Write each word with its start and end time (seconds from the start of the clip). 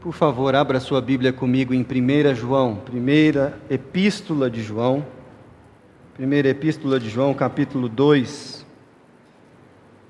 Por 0.00 0.14
favor, 0.14 0.54
abra 0.54 0.80
sua 0.80 0.98
Bíblia 0.98 1.30
comigo 1.30 1.74
em 1.74 1.82
1 1.82 2.34
João, 2.34 2.76
primeira 2.76 3.60
epístola 3.68 4.50
de 4.50 4.62
João. 4.62 5.04
Primeira 6.14 6.48
epístola 6.48 6.98
de 6.98 7.10
João, 7.10 7.34
capítulo 7.34 7.86
2. 7.86 8.64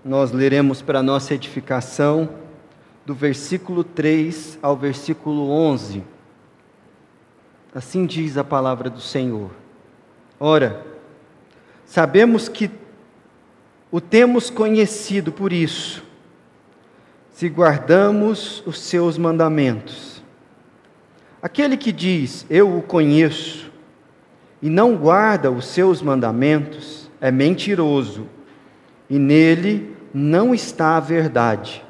Nós 0.04 0.30
leremos 0.30 0.80
para 0.80 1.02
nossa 1.02 1.34
edificação 1.34 2.28
do 3.04 3.14
versículo 3.14 3.82
3 3.82 4.60
ao 4.62 4.76
versículo 4.76 5.50
11. 5.50 6.04
Assim 7.74 8.06
diz 8.06 8.38
a 8.38 8.44
palavra 8.44 8.88
do 8.88 9.00
Senhor. 9.00 9.50
Ora, 10.38 10.86
sabemos 11.84 12.48
que 12.48 12.70
o 13.90 14.00
temos 14.00 14.50
conhecido 14.50 15.32
por 15.32 15.52
isso 15.52 16.08
se 17.40 17.48
guardamos 17.48 18.62
os 18.66 18.78
seus 18.78 19.16
mandamentos. 19.16 20.22
Aquele 21.40 21.74
que 21.74 21.90
diz, 21.90 22.44
Eu 22.50 22.76
o 22.76 22.82
conheço, 22.82 23.72
e 24.60 24.68
não 24.68 24.94
guarda 24.94 25.50
os 25.50 25.64
seus 25.64 26.02
mandamentos, 26.02 27.10
é 27.18 27.30
mentiroso, 27.30 28.26
e 29.08 29.18
nele 29.18 29.96
não 30.12 30.54
está 30.54 30.98
a 30.98 31.00
verdade. 31.00 31.82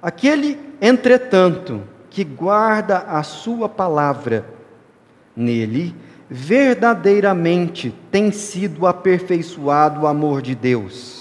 Aquele, 0.00 0.60
entretanto, 0.80 1.82
que 2.08 2.22
guarda 2.22 2.98
a 2.98 3.24
sua 3.24 3.68
palavra, 3.68 4.46
nele 5.34 5.92
verdadeiramente 6.30 7.92
tem 8.12 8.30
sido 8.30 8.86
aperfeiçoado 8.86 10.02
o 10.02 10.06
amor 10.06 10.40
de 10.40 10.54
Deus. 10.54 11.15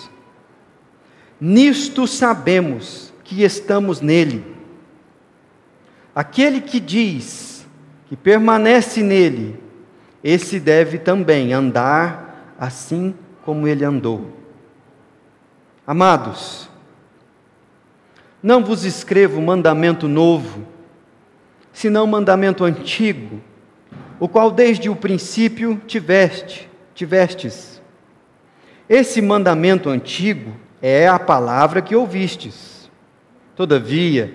Nisto 1.40 2.08
sabemos 2.08 3.14
que 3.24 3.44
estamos 3.44 4.00
nele. 4.02 4.56
Aquele 6.14 6.62
que 6.62 6.80
diz 6.80 7.68
que 8.08 8.16
permanece 8.16 9.02
nele, 9.02 9.60
esse 10.24 10.60
deve 10.60 10.98
também 10.98 11.54
andar 11.54 12.56
assim 12.58 13.14
como 13.44 13.68
ele 13.68 13.84
andou. 13.84 14.32
Amados, 15.86 16.70
não 18.42 18.64
vos 18.64 18.86
escrevo 18.86 19.42
mandamento 19.42 20.08
novo, 20.08 20.66
senão 21.74 22.08
mandamento 22.08 22.64
antigo, 22.64 23.42
o 24.20 24.30
qual 24.30 24.50
desde 24.50 24.90
o 24.90 24.96
princípio 24.96 25.82
tiveste, 25.86 26.70
tivestes. 26.94 27.82
Esse 28.88 29.22
mandamento 29.22 29.90
antigo 29.90 30.65
é 30.88 31.08
a 31.08 31.18
palavra 31.18 31.82
que 31.82 31.96
ouvistes. 31.96 32.92
Todavia, 33.56 34.32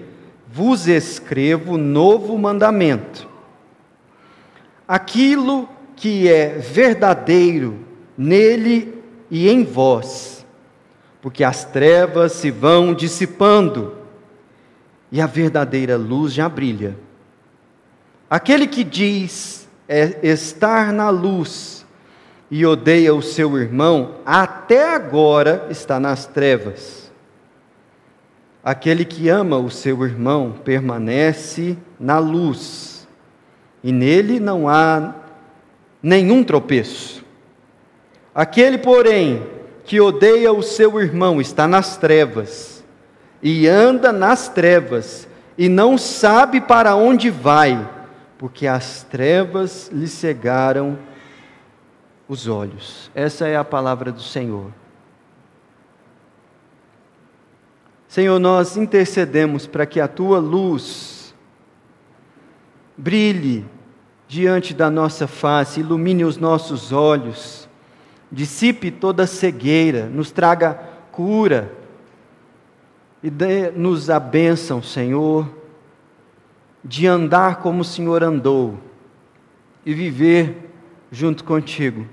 vos 0.48 0.88
escrevo 0.88 1.78
novo 1.78 2.36
mandamento. 2.36 3.28
Aquilo 4.88 5.68
que 5.94 6.28
é 6.28 6.58
verdadeiro 6.58 7.78
nele 8.18 9.00
e 9.30 9.48
em 9.48 9.62
vós, 9.62 10.44
porque 11.22 11.44
as 11.44 11.64
trevas 11.64 12.32
se 12.32 12.50
vão 12.50 12.94
dissipando 12.94 13.94
e 15.12 15.20
a 15.20 15.28
verdadeira 15.28 15.96
luz 15.96 16.32
já 16.32 16.48
brilha. 16.48 16.96
Aquele 18.28 18.66
que 18.66 18.82
diz 18.82 19.68
é 19.88 20.18
estar 20.20 20.92
na 20.92 21.10
luz, 21.10 21.79
e 22.50 22.66
odeia 22.66 23.14
o 23.14 23.22
seu 23.22 23.56
irmão, 23.56 24.16
até 24.26 24.94
agora 24.94 25.66
está 25.70 26.00
nas 26.00 26.26
trevas. 26.26 27.10
Aquele 28.62 29.04
que 29.04 29.28
ama 29.28 29.56
o 29.56 29.70
seu 29.70 30.04
irmão 30.04 30.54
permanece 30.64 31.78
na 31.98 32.18
luz, 32.18 33.06
e 33.82 33.92
nele 33.92 34.40
não 34.40 34.68
há 34.68 35.14
nenhum 36.02 36.42
tropeço. 36.42 37.24
Aquele, 38.34 38.78
porém, 38.78 39.46
que 39.84 40.00
odeia 40.00 40.52
o 40.52 40.62
seu 40.62 41.00
irmão 41.00 41.40
está 41.40 41.68
nas 41.68 41.96
trevas, 41.96 42.84
e 43.42 43.66
anda 43.68 44.12
nas 44.12 44.48
trevas, 44.48 45.26
e 45.56 45.68
não 45.68 45.96
sabe 45.96 46.60
para 46.60 46.94
onde 46.96 47.30
vai, 47.30 47.88
porque 48.36 48.66
as 48.66 49.02
trevas 49.04 49.88
lhe 49.92 50.08
cegaram 50.08 50.98
os 52.30 52.46
olhos. 52.46 53.10
Essa 53.12 53.48
é 53.48 53.56
a 53.56 53.64
palavra 53.64 54.12
do 54.12 54.22
Senhor. 54.22 54.72
Senhor, 58.06 58.38
nós 58.38 58.76
intercedemos 58.76 59.66
para 59.66 59.84
que 59.84 59.98
a 59.98 60.06
tua 60.06 60.38
luz 60.38 61.34
brilhe 62.96 63.66
diante 64.28 64.72
da 64.72 64.88
nossa 64.88 65.26
face, 65.26 65.80
ilumine 65.80 66.24
os 66.24 66.36
nossos 66.36 66.92
olhos, 66.92 67.68
dissipe 68.30 68.92
toda 68.92 69.26
cegueira, 69.26 70.06
nos 70.06 70.30
traga 70.30 70.74
cura 71.10 71.74
e 73.24 73.28
dê-nos 73.28 74.08
a 74.08 74.20
bênção, 74.20 74.80
Senhor, 74.80 75.52
de 76.84 77.08
andar 77.08 77.56
como 77.56 77.80
o 77.80 77.84
Senhor 77.84 78.22
andou 78.22 78.78
e 79.84 79.92
viver 79.92 80.70
junto 81.10 81.42
contigo. 81.42 82.06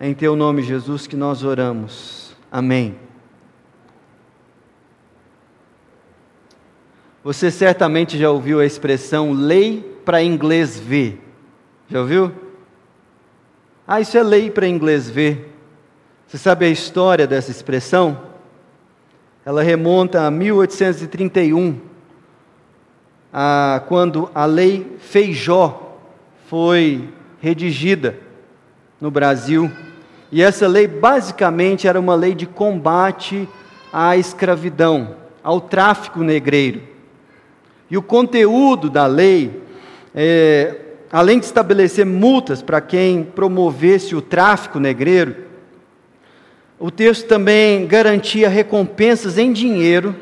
É 0.00 0.08
em 0.08 0.14
teu 0.14 0.36
nome, 0.36 0.62
Jesus, 0.62 1.08
que 1.08 1.16
nós 1.16 1.42
oramos. 1.42 2.36
Amém. 2.52 2.96
Você 7.24 7.50
certamente 7.50 8.16
já 8.16 8.30
ouviu 8.30 8.60
a 8.60 8.64
expressão 8.64 9.32
lei 9.32 10.00
para 10.04 10.22
inglês 10.22 10.78
ver. 10.78 11.20
Já 11.88 12.00
ouviu? 12.00 12.32
Ah, 13.86 14.00
isso 14.00 14.16
é 14.16 14.22
lei 14.22 14.50
para 14.50 14.68
inglês 14.68 15.10
ver. 15.10 15.52
Você 16.26 16.38
sabe 16.38 16.66
a 16.66 16.70
história 16.70 17.26
dessa 17.26 17.50
expressão? 17.50 18.22
Ela 19.44 19.62
remonta 19.62 20.26
a 20.26 20.30
1831, 20.30 21.80
a, 23.32 23.82
quando 23.88 24.30
a 24.34 24.44
lei 24.44 24.96
Feijó 24.98 25.96
foi 26.46 27.08
redigida 27.40 28.16
no 29.00 29.10
Brasil. 29.10 29.70
E 30.30 30.42
essa 30.42 30.68
lei 30.68 30.86
basicamente 30.86 31.88
era 31.88 31.98
uma 31.98 32.14
lei 32.14 32.34
de 32.34 32.46
combate 32.46 33.48
à 33.92 34.16
escravidão, 34.16 35.16
ao 35.42 35.60
tráfico 35.60 36.20
negreiro. 36.20 36.82
E 37.90 37.96
o 37.96 38.02
conteúdo 38.02 38.90
da 38.90 39.06
lei, 39.06 39.62
é, 40.14 40.76
além 41.10 41.38
de 41.38 41.46
estabelecer 41.46 42.04
multas 42.04 42.60
para 42.60 42.80
quem 42.80 43.24
promovesse 43.24 44.14
o 44.14 44.20
tráfico 44.20 44.78
negreiro, 44.78 45.34
o 46.78 46.90
texto 46.90 47.26
também 47.26 47.86
garantia 47.86 48.48
recompensas 48.48 49.38
em 49.38 49.52
dinheiro 49.52 50.14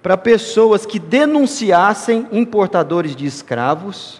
para 0.00 0.16
pessoas 0.16 0.86
que 0.86 0.98
denunciassem 0.98 2.26
importadores 2.32 3.14
de 3.14 3.26
escravos 3.26 4.19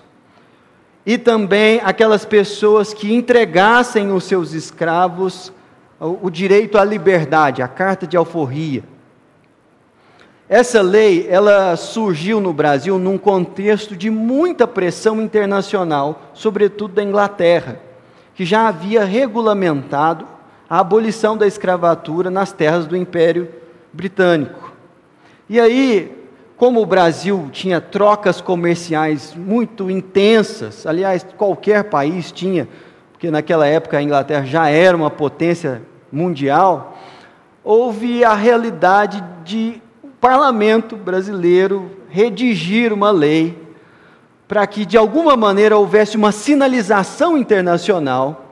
e 1.05 1.17
também 1.17 1.81
aquelas 1.83 2.25
pessoas 2.25 2.93
que 2.93 3.13
entregassem 3.13 4.13
os 4.13 4.25
seus 4.25 4.53
escravos 4.53 5.53
o 6.01 6.31
direito 6.31 6.79
à 6.79 6.85
liberdade, 6.85 7.61
a 7.61 7.69
carta 7.69 8.07
de 8.07 8.17
alforria. 8.17 8.83
Essa 10.49 10.81
lei, 10.81 11.29
ela 11.29 11.77
surgiu 11.77 12.41
no 12.41 12.53
Brasil 12.53 12.99
num 12.99 13.19
contexto 13.19 13.95
de 13.95 14.11
muita 14.11 14.67
pressão 14.67 15.21
internacional, 15.21 16.23
sobretudo 16.33 16.95
da 16.95 17.05
Inglaterra, 17.05 17.81
que 18.35 18.45
já 18.45 18.67
havia 18.67 19.05
regulamentado 19.05 20.27
a 20.69 20.81
abolição 20.81 21.37
da 21.37 21.47
escravatura 21.47 22.31
nas 22.31 22.51
terras 22.51 22.87
do 22.87 22.97
Império 22.97 23.49
Britânico. 23.93 24.73
E 25.49 25.61
aí, 25.61 26.20
como 26.61 26.83
o 26.83 26.85
Brasil 26.85 27.49
tinha 27.51 27.81
trocas 27.81 28.43
comerciais 28.43 29.35
muito 29.35 29.91
intensas, 29.91 30.87
aliás, 30.87 31.27
qualquer 31.39 31.85
país 31.85 32.31
tinha, 32.31 32.69
porque 33.11 33.31
naquela 33.31 33.67
época 33.67 33.97
a 33.97 34.03
Inglaterra 34.03 34.45
já 34.45 34.69
era 34.69 34.95
uma 34.95 35.09
potência 35.09 35.81
mundial, 36.13 36.99
houve 37.65 38.23
a 38.23 38.35
realidade 38.35 39.25
de 39.43 39.81
o 40.05 40.09
parlamento 40.09 40.99
brasileiro 40.99 41.93
redigir 42.11 42.93
uma 42.93 43.11
lei 43.11 43.57
para 44.47 44.67
que 44.67 44.85
de 44.85 44.99
alguma 44.99 45.35
maneira 45.39 45.79
houvesse 45.79 46.15
uma 46.15 46.31
sinalização 46.31 47.39
internacional 47.39 48.45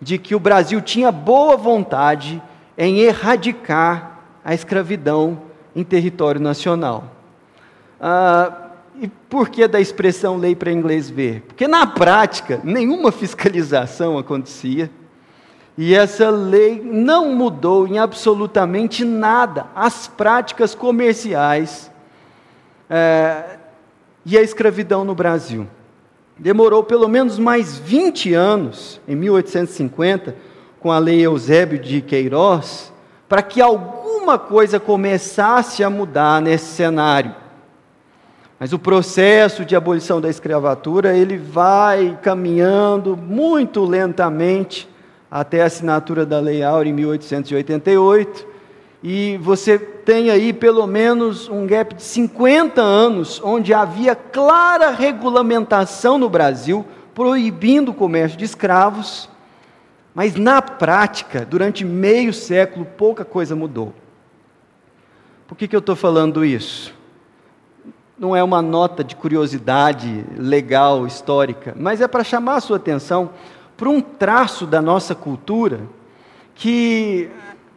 de 0.00 0.16
que 0.16 0.34
o 0.34 0.40
Brasil 0.40 0.80
tinha 0.80 1.12
boa 1.12 1.58
vontade 1.58 2.42
em 2.78 3.00
erradicar 3.00 4.18
a 4.42 4.54
escravidão 4.54 5.42
em 5.76 5.84
território 5.84 6.40
nacional. 6.40 7.19
Ah, 8.00 8.70
e 9.00 9.08
por 9.08 9.48
que 9.48 9.66
da 9.68 9.80
expressão 9.80 10.36
lei 10.36 10.54
para 10.54 10.72
inglês 10.72 11.10
ver? 11.10 11.42
Porque 11.42 11.68
na 11.68 11.86
prática 11.86 12.60
nenhuma 12.64 13.12
fiscalização 13.12 14.18
acontecia 14.18 14.90
e 15.76 15.94
essa 15.94 16.28
lei 16.28 16.82
não 16.84 17.34
mudou 17.34 17.86
em 17.86 17.98
absolutamente 17.98 19.04
nada 19.04 19.66
as 19.74 20.06
práticas 20.06 20.74
comerciais 20.74 21.90
é, 22.88 23.56
e 24.26 24.36
a 24.36 24.42
escravidão 24.42 25.04
no 25.04 25.14
Brasil. 25.14 25.66
Demorou 26.38 26.82
pelo 26.82 27.08
menos 27.08 27.38
mais 27.38 27.78
20 27.78 28.34
anos, 28.34 29.00
em 29.06 29.14
1850, 29.14 30.34
com 30.80 30.90
a 30.90 30.98
lei 30.98 31.20
Eusébio 31.20 31.78
de 31.78 32.00
Queiroz, 32.00 32.92
para 33.28 33.42
que 33.42 33.60
alguma 33.60 34.38
coisa 34.38 34.80
começasse 34.80 35.84
a 35.84 35.88
mudar 35.88 36.42
nesse 36.42 36.74
cenário. 36.74 37.34
Mas 38.60 38.74
o 38.74 38.78
processo 38.78 39.64
de 39.64 39.74
abolição 39.74 40.20
da 40.20 40.28
escravatura, 40.28 41.16
ele 41.16 41.38
vai 41.38 42.18
caminhando 42.20 43.16
muito 43.16 43.82
lentamente 43.86 44.86
até 45.30 45.62
a 45.62 45.64
assinatura 45.64 46.26
da 46.26 46.38
Lei 46.38 46.62
Áurea 46.62 46.90
em 46.90 46.92
1888, 46.92 48.46
e 49.02 49.38
você 49.38 49.78
tem 49.78 50.28
aí 50.28 50.52
pelo 50.52 50.86
menos 50.86 51.48
um 51.48 51.66
gap 51.66 51.94
de 51.94 52.02
50 52.02 52.82
anos, 52.82 53.40
onde 53.42 53.72
havia 53.72 54.14
clara 54.14 54.90
regulamentação 54.90 56.18
no 56.18 56.28
Brasil, 56.28 56.84
proibindo 57.14 57.92
o 57.92 57.94
comércio 57.94 58.36
de 58.36 58.44
escravos, 58.44 59.26
mas 60.14 60.34
na 60.34 60.60
prática, 60.60 61.46
durante 61.46 61.82
meio 61.82 62.34
século, 62.34 62.84
pouca 62.84 63.24
coisa 63.24 63.56
mudou. 63.56 63.94
Por 65.48 65.56
que, 65.56 65.66
que 65.66 65.74
eu 65.74 65.80
estou 65.80 65.96
falando 65.96 66.44
isso? 66.44 66.99
Não 68.20 68.36
é 68.36 68.44
uma 68.44 68.60
nota 68.60 69.02
de 69.02 69.16
curiosidade 69.16 70.26
legal, 70.36 71.06
histórica, 71.06 71.74
mas 71.74 72.02
é 72.02 72.06
para 72.06 72.22
chamar 72.22 72.56
a 72.56 72.60
sua 72.60 72.76
atenção 72.76 73.30
para 73.78 73.88
um 73.88 73.98
traço 74.02 74.66
da 74.66 74.82
nossa 74.82 75.14
cultura 75.14 75.80
que 76.54 77.30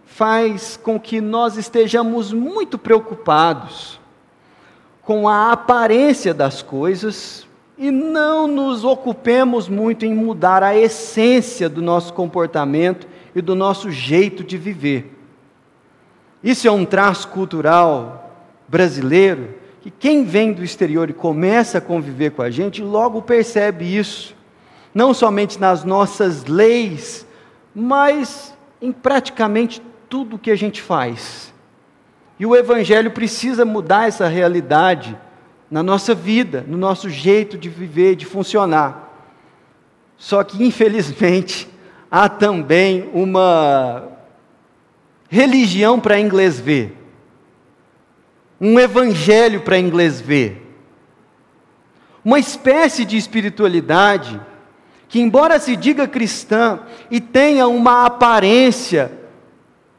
faz 0.05 0.75
com 0.75 0.99
que 0.99 1.21
nós 1.21 1.55
estejamos 1.55 2.33
muito 2.33 2.77
preocupados 2.77 4.01
com 5.01 5.29
a 5.29 5.53
aparência 5.53 6.33
das 6.33 6.61
coisas 6.61 7.47
e 7.77 7.89
não 7.89 8.45
nos 8.45 8.83
ocupemos 8.83 9.69
muito 9.69 10.05
em 10.05 10.13
mudar 10.13 10.61
a 10.61 10.75
essência 10.75 11.69
do 11.69 11.81
nosso 11.81 12.11
comportamento 12.11 13.07
e 13.33 13.41
do 13.41 13.55
nosso 13.55 13.89
jeito 13.89 14.43
de 14.43 14.57
viver. 14.57 15.17
Isso 16.43 16.67
é 16.67 16.71
um 16.71 16.83
traço 16.83 17.29
cultural 17.29 18.29
brasileiro 18.67 19.62
que 19.83 19.91
quem 19.91 20.23
vem 20.23 20.53
do 20.53 20.63
exterior 20.63 21.09
e 21.09 21.13
começa 21.13 21.77
a 21.77 21.81
conviver 21.81 22.31
com 22.31 22.41
a 22.41 22.49
gente 22.49 22.81
logo 22.81 23.21
percebe 23.21 23.85
isso 23.97 24.35
não 24.93 25.13
somente 25.13 25.59
nas 25.59 25.83
nossas 25.83 26.45
leis, 26.45 27.25
mas 27.73 28.55
em 28.81 28.91
praticamente 28.91 29.81
tudo 30.07 30.37
que 30.37 30.51
a 30.51 30.55
gente 30.55 30.81
faz. 30.81 31.53
E 32.39 32.45
o 32.45 32.55
Evangelho 32.55 33.11
precisa 33.11 33.65
mudar 33.65 34.07
essa 34.07 34.27
realidade 34.27 35.17
na 35.69 35.81
nossa 35.81 36.13
vida, 36.13 36.63
no 36.67 36.77
nosso 36.77 37.09
jeito 37.09 37.57
de 37.57 37.69
viver, 37.69 38.15
de 38.15 38.25
funcionar. 38.25 39.11
Só 40.17 40.43
que, 40.43 40.63
infelizmente, 40.63 41.67
há 42.11 42.29
também 42.29 43.09
uma 43.13 44.07
religião 45.27 45.99
para 45.99 46.19
inglês 46.19 46.59
ver, 46.59 46.95
um 48.59 48.79
evangelho 48.79 49.61
para 49.61 49.79
inglês 49.79 50.21
ver, 50.21 50.61
uma 52.23 52.39
espécie 52.39 53.03
de 53.03 53.17
espiritualidade 53.17 54.39
que, 55.09 55.19
embora 55.19 55.59
se 55.59 55.75
diga 55.75 56.07
cristã 56.07 56.79
e 57.11 57.19
tenha 57.19 57.67
uma 57.67 58.05
aparência 58.05 59.11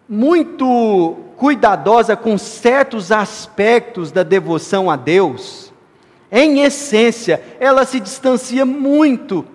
muito 0.09 1.17
cuidadosa 1.37 2.17
com 2.17 2.39
certos 2.39 3.13
aspectos 3.13 4.11
da 4.11 4.23
devoção 4.23 4.91
a 4.91 4.97
Deus, 4.97 5.73
em 6.31 6.63
essência, 6.63 7.41
ela 7.61 7.85
se 7.85 8.01
distancia 8.01 8.65
muito 8.65 9.47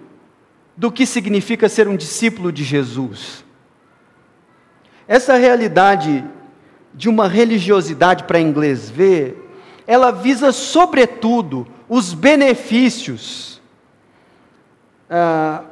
do 0.78 0.90
que 0.90 1.06
significa 1.06 1.68
ser 1.68 1.88
um 1.90 1.96
discípulo 1.98 2.54
de 2.54 2.64
Jesus. 2.64 3.44
Essa 5.06 5.36
realidade 5.36 6.24
de 7.00 7.08
uma 7.08 7.30
religiosidade 7.30 8.26
para 8.26 8.42
inglês 8.42 8.90
ver, 8.90 9.50
ela 9.88 10.12
visa 10.12 10.52
sobretudo 10.52 11.66
os 11.88 12.14
benefícios 12.14 13.62
ah, 15.10 15.64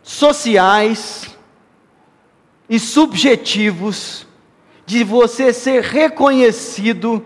sociais 0.00 1.36
e 2.70 2.78
subjetivos 2.78 4.28
de 4.86 5.02
você 5.02 5.52
ser 5.52 5.82
reconhecido 5.82 7.20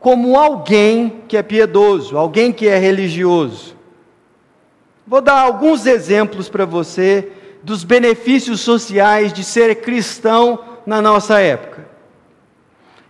como 0.00 0.38
alguém 0.38 1.22
que 1.28 1.36
é 1.36 1.42
piedoso, 1.42 2.16
alguém 2.16 2.50
que 2.50 2.66
é 2.66 2.78
religioso. 2.78 3.76
Vou 5.06 5.20
dar 5.20 5.38
alguns 5.38 5.84
exemplos 5.84 6.48
para 6.48 6.64
você 6.64 7.30
dos 7.62 7.84
benefícios 7.84 8.62
sociais 8.62 9.34
de 9.34 9.44
ser 9.44 9.82
cristão 9.82 10.60
na 10.86 11.02
nossa 11.02 11.40
época. 11.40 11.91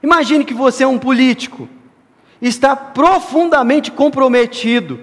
Imagine 0.02 0.44
que 0.44 0.54
você 0.54 0.84
é 0.84 0.86
um 0.86 0.98
político, 0.98 1.68
está 2.40 2.74
profundamente 2.74 3.90
comprometido 3.90 5.00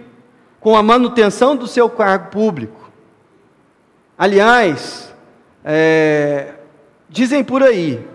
com 0.59 0.75
a 0.75 0.83
manutenção 0.83 1.55
do 1.55 1.67
seu 1.67 1.89
cargo 1.89 2.29
público 2.31 2.79
Aliás, 4.19 5.15
é, 5.63 6.55
dizem 7.07 7.41
por 7.41 7.63
aí 7.63 8.05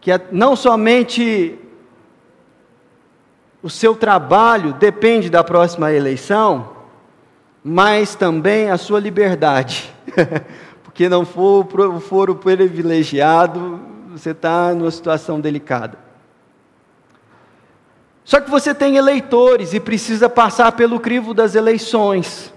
que 0.00 0.12
não 0.30 0.54
somente 0.54 1.58
o 3.60 3.68
seu 3.68 3.96
trabalho 3.96 4.74
depende 4.74 5.28
da 5.28 5.42
próxima 5.42 5.92
eleição, 5.92 6.70
mas 7.64 8.14
também 8.14 8.70
a 8.70 8.78
sua 8.78 9.00
liberdade. 9.00 9.92
Porque 10.84 11.08
não 11.08 11.26
for, 11.26 11.66
for 12.00 12.30
o 12.30 12.36
privilegiado, 12.36 13.80
você 14.12 14.30
está 14.30 14.72
numa 14.72 14.92
situação 14.92 15.40
delicada. 15.40 15.98
Só 18.24 18.40
que 18.40 18.50
você 18.50 18.74
tem 18.74 18.96
eleitores 18.96 19.72
e 19.72 19.80
precisa 19.80 20.28
passar 20.28 20.72
pelo 20.72 21.00
crivo 21.00 21.34
das 21.34 21.54
eleições. 21.54 22.52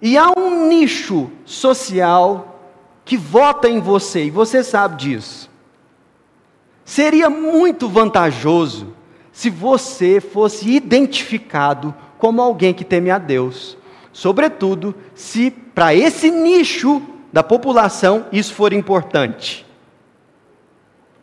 E 0.00 0.16
há 0.16 0.30
um 0.36 0.68
nicho 0.68 1.30
social 1.44 2.60
que 3.04 3.16
vota 3.16 3.68
em 3.68 3.80
você, 3.80 4.24
e 4.24 4.30
você 4.30 4.62
sabe 4.62 4.96
disso. 4.96 5.50
Seria 6.84 7.28
muito 7.28 7.88
vantajoso 7.88 8.94
se 9.32 9.50
você 9.50 10.20
fosse 10.20 10.68
identificado 10.68 11.94
como 12.18 12.42
alguém 12.42 12.74
que 12.74 12.84
teme 12.84 13.10
a 13.10 13.18
Deus, 13.18 13.76
sobretudo 14.12 14.94
se 15.14 15.50
para 15.50 15.94
esse 15.94 16.30
nicho 16.30 17.02
da 17.32 17.42
população 17.42 18.26
isso 18.32 18.54
for 18.54 18.72
importante. 18.72 19.66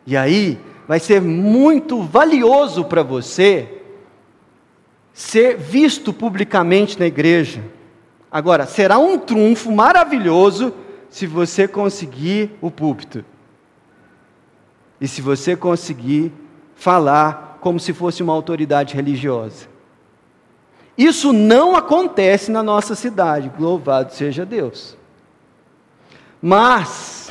E 0.06 0.16
aí 0.16 0.58
vai 0.86 1.00
ser 1.00 1.20
muito 1.20 2.02
valioso 2.02 2.84
para 2.84 3.02
você 3.02 3.82
ser 5.12 5.56
visto 5.56 6.12
publicamente 6.12 6.98
na 6.98 7.06
igreja 7.06 7.62
Agora, 8.36 8.66
será 8.66 8.98
um 8.98 9.18
trunfo 9.18 9.72
maravilhoso 9.72 10.74
se 11.08 11.26
você 11.26 11.66
conseguir 11.66 12.50
o 12.60 12.70
púlpito. 12.70 13.24
E 15.00 15.08
se 15.08 15.22
você 15.22 15.56
conseguir 15.56 16.30
falar 16.74 17.56
como 17.62 17.80
se 17.80 17.94
fosse 17.94 18.22
uma 18.22 18.34
autoridade 18.34 18.94
religiosa. 18.94 19.66
Isso 20.98 21.32
não 21.32 21.76
acontece 21.76 22.50
na 22.50 22.62
nossa 22.62 22.94
cidade, 22.94 23.50
louvado 23.58 24.12
seja 24.12 24.44
Deus. 24.44 24.96
Mas 26.40 27.25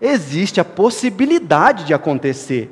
existe 0.00 0.60
a 0.60 0.64
possibilidade 0.64 1.84
de 1.84 1.94
acontecer. 1.94 2.70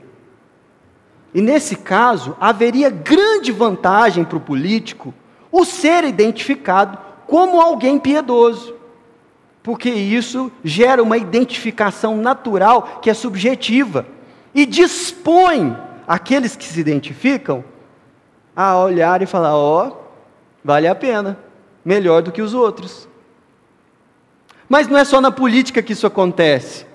E 1.35 1.41
nesse 1.41 1.77
caso, 1.77 2.37
haveria 2.41 2.89
grande 2.89 3.53
vantagem 3.53 4.25
para 4.25 4.39
o 4.39 4.41
político 4.41 5.13
o 5.51 5.65
ser 5.65 6.05
identificado 6.05 6.99
como 7.27 7.61
alguém 7.61 7.99
piedoso, 7.99 8.75
porque 9.63 9.91
isso 9.91 10.51
gera 10.63 11.03
uma 11.03 11.19
identificação 11.19 12.17
natural 12.17 13.01
que 13.03 13.11
é 13.11 13.15
subjetiva 13.15 14.07
e 14.55 14.65
dispõe 14.65 15.77
aqueles 16.07 16.57
que 16.57 16.65
se 16.65 16.81
identificam 16.81 17.65
a 18.55 18.79
olhar 18.79 19.21
e 19.21 19.27
falar: 19.27 19.57
ó, 19.57 19.89
oh, 19.89 19.97
vale 20.65 20.87
a 20.87 20.95
pena, 20.95 21.39
melhor 21.85 22.23
do 22.23 22.33
que 22.33 22.41
os 22.41 22.55
outros. 22.55 23.09
Mas 24.69 24.89
não 24.89 24.97
é 24.97 25.05
só 25.05 25.21
na 25.21 25.31
política 25.31 25.83
que 25.83 25.93
isso 25.93 26.07
acontece. 26.07 26.87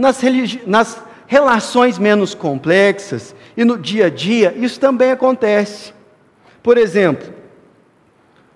Nas, 0.00 0.18
nas 0.66 1.02
relações 1.26 1.98
menos 1.98 2.34
complexas 2.34 3.34
e 3.54 3.66
no 3.66 3.76
dia 3.76 4.06
a 4.06 4.10
dia, 4.10 4.54
isso 4.56 4.80
também 4.80 5.10
acontece. 5.10 5.92
Por 6.62 6.78
exemplo, 6.78 7.34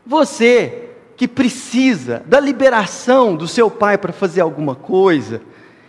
você 0.06 0.88
que 1.18 1.28
precisa 1.28 2.22
da 2.24 2.40
liberação 2.40 3.36
do 3.36 3.46
seu 3.46 3.70
pai 3.70 3.98
para 3.98 4.10
fazer 4.10 4.40
alguma 4.40 4.74
coisa, 4.74 5.42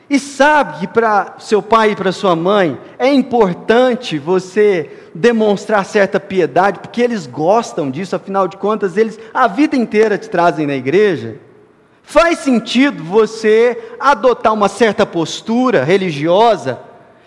e 0.09 0.19
sabe 0.19 0.81
que 0.81 0.87
para 0.87 1.35
seu 1.39 1.63
pai 1.63 1.91
e 1.91 1.95
para 1.95 2.11
sua 2.11 2.35
mãe 2.35 2.77
é 2.99 3.11
importante 3.11 4.19
você 4.19 4.91
demonstrar 5.15 5.85
certa 5.85 6.19
piedade, 6.19 6.79
porque 6.79 7.01
eles 7.01 7.25
gostam 7.25 7.89
disso, 7.89 8.13
afinal 8.13 8.45
de 8.45 8.57
contas, 8.57 8.97
eles 8.97 9.17
a 9.33 9.47
vida 9.47 9.77
inteira 9.77 10.17
te 10.17 10.29
trazem 10.29 10.67
na 10.67 10.75
igreja. 10.75 11.37
Faz 12.05 12.39
sentido 12.39 13.03
você 13.03 13.95
adotar 13.99 14.53
uma 14.53 14.69
certa 14.69 15.05
postura 15.05 15.83
religiosa 15.83 16.79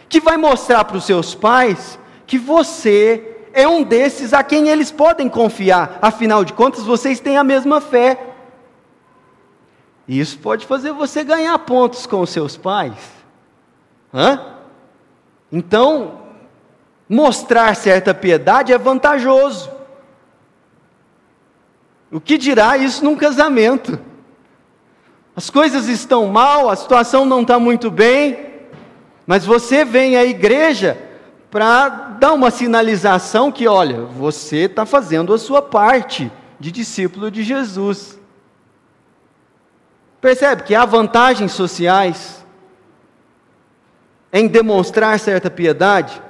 que 0.08 0.20
vai 0.20 0.36
mostrar 0.36 0.84
para 0.84 0.96
os 0.96 1.04
seus 1.04 1.34
pais 1.34 1.98
que 2.26 2.38
você 2.38 3.36
é 3.52 3.66
um 3.66 3.82
desses 3.82 4.32
a 4.32 4.42
quem 4.44 4.68
eles 4.68 4.92
podem 4.92 5.28
confiar, 5.28 5.98
afinal 6.00 6.44
de 6.44 6.52
contas, 6.52 6.84
vocês 6.84 7.18
têm 7.18 7.36
a 7.36 7.42
mesma 7.42 7.80
fé. 7.80 8.34
E 10.06 10.20
isso 10.20 10.38
pode 10.38 10.64
fazer 10.64 10.92
você 10.92 11.24
ganhar 11.24 11.58
pontos 11.58 12.06
com 12.06 12.20
os 12.20 12.30
seus 12.30 12.56
pais. 12.56 12.94
Hã? 14.14 14.54
Então, 15.50 16.20
mostrar 17.08 17.74
certa 17.74 18.14
piedade 18.14 18.72
é 18.72 18.78
vantajoso. 18.78 19.70
O 22.12 22.20
que 22.20 22.38
dirá 22.38 22.76
isso 22.76 23.04
num 23.04 23.16
casamento? 23.16 23.98
As 25.38 25.50
coisas 25.50 25.86
estão 25.86 26.26
mal, 26.26 26.68
a 26.68 26.74
situação 26.74 27.24
não 27.24 27.42
está 27.42 27.60
muito 27.60 27.92
bem, 27.92 28.54
mas 29.24 29.46
você 29.46 29.84
vem 29.84 30.16
à 30.16 30.24
igreja 30.24 30.98
para 31.48 31.88
dar 31.88 32.32
uma 32.32 32.50
sinalização 32.50 33.52
que, 33.52 33.68
olha, 33.68 34.00
você 34.00 34.64
está 34.64 34.84
fazendo 34.84 35.32
a 35.32 35.38
sua 35.38 35.62
parte 35.62 36.28
de 36.58 36.72
discípulo 36.72 37.30
de 37.30 37.44
Jesus. 37.44 38.18
Percebe 40.20 40.64
que 40.64 40.74
há 40.74 40.84
vantagens 40.84 41.52
sociais 41.52 42.44
em 44.32 44.48
demonstrar 44.48 45.20
certa 45.20 45.48
piedade, 45.48 46.20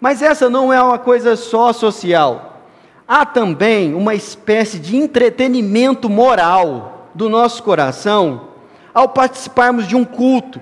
mas 0.00 0.22
essa 0.22 0.48
não 0.48 0.72
é 0.72 0.80
uma 0.80 1.00
coisa 1.00 1.34
só 1.34 1.72
social. 1.72 2.62
Há 3.08 3.26
também 3.26 3.92
uma 3.92 4.14
espécie 4.14 4.78
de 4.78 4.96
entretenimento 4.96 6.08
moral 6.08 6.94
do 7.14 7.28
nosso 7.28 7.62
coração 7.62 8.48
ao 8.94 9.08
participarmos 9.08 9.86
de 9.86 9.94
um 9.94 10.04
culto, 10.04 10.60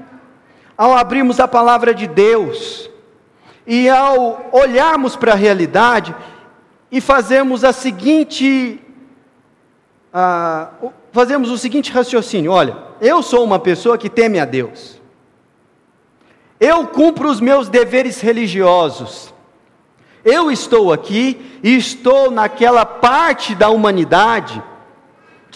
ao 0.76 0.96
abrirmos 0.96 1.40
a 1.40 1.48
palavra 1.48 1.94
de 1.94 2.06
Deus 2.06 2.90
e 3.66 3.88
ao 3.88 4.50
olharmos 4.52 5.16
para 5.16 5.32
a 5.32 5.36
realidade 5.36 6.14
e 6.90 7.00
fazermos 7.00 7.64
a 7.64 7.72
seguinte 7.72 8.80
fazemos 11.12 11.50
o 11.50 11.58
seguinte 11.58 11.92
raciocínio: 11.92 12.52
olha, 12.52 12.76
eu 13.00 13.22
sou 13.22 13.44
uma 13.44 13.58
pessoa 13.58 13.98
que 13.98 14.08
teme 14.08 14.38
a 14.38 14.44
Deus, 14.44 15.00
eu 16.60 16.86
cumpro 16.86 17.30
os 17.30 17.40
meus 17.40 17.68
deveres 17.68 18.20
religiosos, 18.20 19.32
eu 20.24 20.50
estou 20.50 20.92
aqui 20.92 21.58
e 21.62 21.76
estou 21.76 22.30
naquela 22.30 22.84
parte 22.84 23.54
da 23.54 23.68
humanidade 23.68 24.62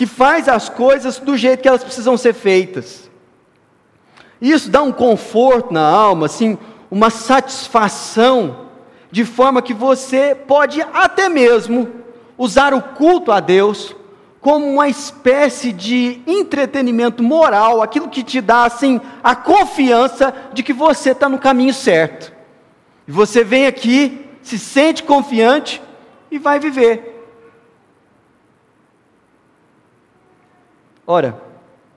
que 0.00 0.06
faz 0.06 0.48
as 0.48 0.70
coisas 0.70 1.18
do 1.18 1.36
jeito 1.36 1.60
que 1.60 1.68
elas 1.68 1.84
precisam 1.84 2.16
ser 2.16 2.32
feitas. 2.32 3.10
Isso 4.40 4.70
dá 4.70 4.80
um 4.80 4.90
conforto 4.90 5.74
na 5.74 5.86
alma, 5.86 6.24
assim, 6.24 6.56
uma 6.90 7.10
satisfação, 7.10 8.68
de 9.10 9.26
forma 9.26 9.60
que 9.60 9.74
você 9.74 10.34
pode 10.34 10.80
até 10.80 11.28
mesmo 11.28 11.86
usar 12.38 12.72
o 12.72 12.80
culto 12.80 13.30
a 13.30 13.40
Deus 13.40 13.94
como 14.40 14.66
uma 14.66 14.88
espécie 14.88 15.70
de 15.70 16.22
entretenimento 16.26 17.22
moral, 17.22 17.82
aquilo 17.82 18.08
que 18.08 18.22
te 18.22 18.40
dá 18.40 18.64
assim 18.64 19.02
a 19.22 19.36
confiança 19.36 20.32
de 20.54 20.62
que 20.62 20.72
você 20.72 21.10
está 21.10 21.28
no 21.28 21.38
caminho 21.38 21.74
certo. 21.74 22.32
E 23.06 23.12
você 23.12 23.44
vem 23.44 23.66
aqui, 23.66 24.26
se 24.40 24.58
sente 24.58 25.02
confiante 25.02 25.82
e 26.30 26.38
vai 26.38 26.58
viver. 26.58 27.19
Ora, 31.10 31.42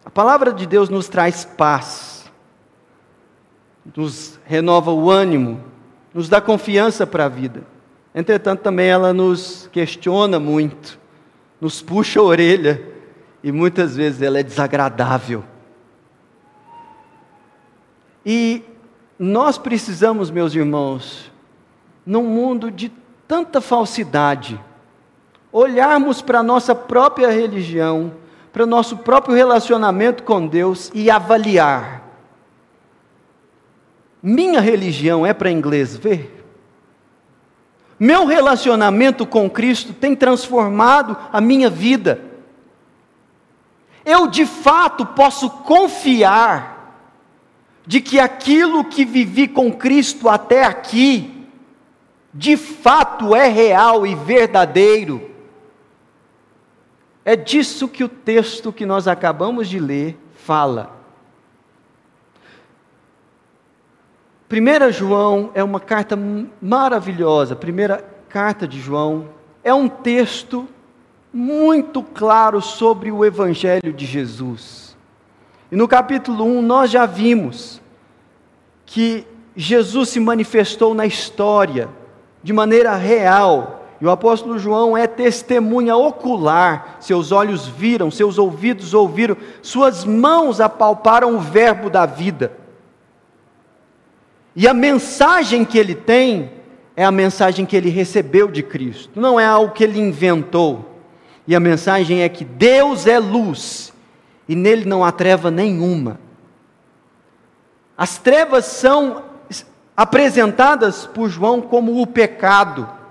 a 0.03 0.09
palavra 0.09 0.51
de 0.51 0.65
Deus 0.65 0.89
nos 0.89 1.07
traz 1.07 1.45
paz, 1.45 2.31
nos 3.95 4.39
renova 4.43 4.91
o 4.91 5.11
ânimo, 5.11 5.63
nos 6.11 6.27
dá 6.27 6.41
confiança 6.41 7.05
para 7.05 7.25
a 7.25 7.29
vida. 7.29 7.63
Entretanto, 8.15 8.61
também 8.61 8.87
ela 8.87 9.13
nos 9.13 9.69
questiona 9.71 10.39
muito 10.39 11.03
nos 11.63 11.81
puxa 11.81 12.19
a 12.19 12.23
orelha 12.23 12.85
e 13.41 13.49
muitas 13.49 13.95
vezes 13.95 14.21
ela 14.21 14.37
é 14.37 14.43
desagradável. 14.43 15.45
E 18.25 18.61
nós 19.17 19.57
precisamos, 19.57 20.29
meus 20.29 20.53
irmãos, 20.53 21.31
num 22.05 22.23
mundo 22.23 22.69
de 22.69 22.91
tanta 23.25 23.61
falsidade, 23.61 24.59
olharmos 25.53 26.21
para 26.21 26.39
a 26.39 26.43
nossa 26.43 26.75
própria 26.75 27.31
religião, 27.31 28.11
para 28.53 28.63
o 28.63 28.67
nosso 28.67 28.97
próprio 28.97 29.35
relacionamento 29.35 30.21
com 30.21 30.45
Deus 30.45 30.91
e 30.93 31.09
avaliar. 31.09 32.03
Minha 34.21 34.61
religião 34.61 35.25
é 35.25 35.33
para 35.33 35.49
inglês 35.49 35.97
ver? 35.97 36.45
Meu 37.99 38.25
relacionamento 38.25 39.25
com 39.25 39.49
Cristo 39.49 39.91
tem 39.91 40.15
transformado 40.15 41.17
a 41.31 41.41
minha 41.41 41.67
vida. 41.67 42.21
Eu 44.05 44.27
de 44.27 44.45
fato 44.45 45.03
posso 45.03 45.49
confiar 45.49 47.01
de 47.87 47.99
que 47.99 48.19
aquilo 48.19 48.85
que 48.85 49.03
vivi 49.03 49.47
com 49.47 49.73
Cristo 49.73 50.29
até 50.29 50.63
aqui, 50.63 51.47
de 52.31 52.55
fato 52.55 53.35
é 53.35 53.47
real 53.47 54.05
e 54.05 54.13
verdadeiro. 54.13 55.32
É 57.25 57.35
disso 57.35 57.87
que 57.87 58.03
o 58.03 58.09
texto 58.09 58.73
que 58.73 58.85
nós 58.85 59.07
acabamos 59.07 59.69
de 59.69 59.79
ler 59.79 60.17
fala. 60.35 61.03
1 64.51 64.91
João 64.91 65.49
é 65.53 65.63
uma 65.63 65.79
carta 65.79 66.17
maravilhosa, 66.61 67.55
primeira 67.55 68.03
carta 68.29 68.67
de 68.67 68.79
João, 68.79 69.29
é 69.63 69.73
um 69.73 69.87
texto 69.87 70.67
muito 71.33 72.03
claro 72.03 72.61
sobre 72.61 73.11
o 73.11 73.25
Evangelho 73.25 73.91
de 73.91 74.05
Jesus. 74.05 74.95
E 75.71 75.75
no 75.75 75.87
capítulo 75.87 76.45
1 76.45 76.61
nós 76.61 76.91
já 76.91 77.05
vimos 77.07 77.81
que 78.85 79.25
Jesus 79.55 80.09
se 80.09 80.19
manifestou 80.19 80.93
na 80.93 81.05
história 81.05 81.89
de 82.43 82.53
maneira 82.53 82.95
real. 82.95 83.82
E 84.03 84.05
o 84.05 84.11
apóstolo 84.11 84.59
João 84.59 84.97
é 84.97 85.07
testemunha 85.07 85.95
ocular. 85.95 86.97
Seus 86.99 87.31
olhos 87.31 87.65
viram, 87.65 88.11
seus 88.11 88.37
ouvidos 88.37 88.93
ouviram, 88.93 89.37
suas 89.61 90.03
mãos 90.03 90.59
apalparam 90.59 91.37
o 91.37 91.39
Verbo 91.39 91.89
da 91.89 92.05
vida. 92.05 92.51
E 94.53 94.67
a 94.67 94.73
mensagem 94.73 95.63
que 95.63 95.77
ele 95.77 95.95
tem 95.95 96.51
é 96.97 97.05
a 97.05 97.11
mensagem 97.11 97.65
que 97.65 97.77
ele 97.77 97.89
recebeu 97.89 98.51
de 98.51 98.61
Cristo, 98.61 99.21
não 99.21 99.39
é 99.39 99.45
algo 99.45 99.73
que 99.73 99.85
ele 99.85 100.01
inventou. 100.01 100.99
E 101.47 101.55
a 101.55 101.59
mensagem 101.61 102.23
é 102.23 102.27
que 102.27 102.43
Deus 102.43 103.07
é 103.07 103.17
luz 103.17 103.93
e 104.49 104.53
nele 104.53 104.83
não 104.83 105.05
há 105.05 105.13
treva 105.13 105.49
nenhuma. 105.49 106.19
As 107.97 108.17
trevas 108.17 108.65
são 108.65 109.23
apresentadas 109.95 111.05
por 111.05 111.29
João 111.29 111.61
como 111.61 112.01
o 112.01 112.05
pecado, 112.05 113.01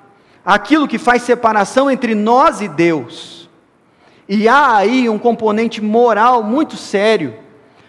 aquilo 0.45 0.89
que 0.89 0.99
faz 0.99 1.23
separação 1.23 1.91
entre 1.91 2.15
nós 2.15 2.61
e 2.61 2.69
Deus. 2.69 3.49
E 4.29 4.49
há 4.49 4.77
aí 4.77 5.09
um 5.09 5.19
componente 5.19 5.81
moral 5.81 6.43
muito 6.43 6.77
sério, 6.77 7.35